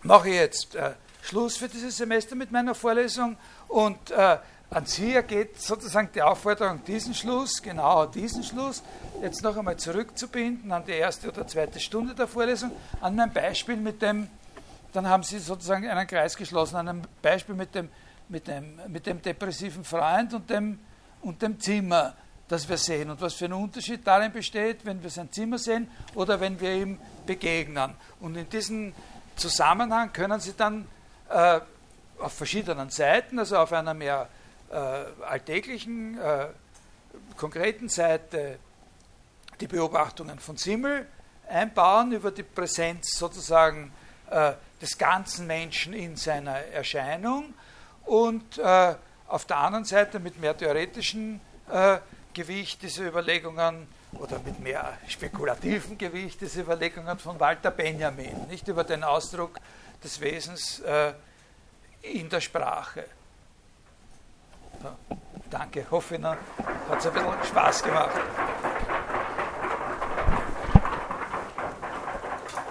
[0.02, 3.38] mache ich jetzt äh, Schluss für dieses Semester mit meiner Vorlesung
[3.70, 4.38] und äh,
[4.72, 8.82] an Sie ergeht sozusagen die Aufforderung, diesen Schluss, genau diesen Schluss,
[9.22, 12.72] jetzt noch einmal zurückzubinden an die erste oder zweite Stunde der Vorlesung,
[13.02, 14.28] an mein Beispiel mit dem,
[14.94, 17.90] dann haben Sie sozusagen einen Kreis geschlossen, an einem Beispiel mit dem
[18.32, 20.80] mit dem, mit dem depressiven Freund und dem,
[21.22, 22.14] und dem Zimmer,
[22.48, 23.10] das wir sehen.
[23.10, 26.74] Und was für ein Unterschied darin besteht, wenn wir sein Zimmer sehen oder wenn wir
[26.74, 27.94] ihm begegnen.
[28.22, 28.94] Und in diesem
[29.36, 30.88] Zusammenhang können Sie dann
[31.30, 31.60] äh,
[32.20, 34.30] auf verschiedenen Seiten, also auf einer mehr
[34.72, 34.76] äh,
[35.24, 36.48] alltäglichen, äh,
[37.38, 38.58] konkreten Seite,
[39.60, 41.08] die Beobachtungen von Simmel
[41.48, 43.92] einbauen über die Präsenz sozusagen
[44.30, 47.54] äh, des ganzen Menschen in seiner Erscheinung
[48.06, 48.96] und äh,
[49.28, 51.40] auf der anderen Seite mit mehr theoretischem
[51.70, 51.98] äh,
[52.34, 58.84] Gewicht diese Überlegungen oder mit mehr spekulativem Gewicht diese Überlegungen von Walter Benjamin, nicht über
[58.84, 59.60] den Ausdruck
[60.04, 61.14] des Wesens äh,
[62.02, 63.06] in der Sprache.
[65.50, 66.38] Danke, hoffe Ihnen hat
[67.00, 68.12] es ein bisschen Spaß gemacht.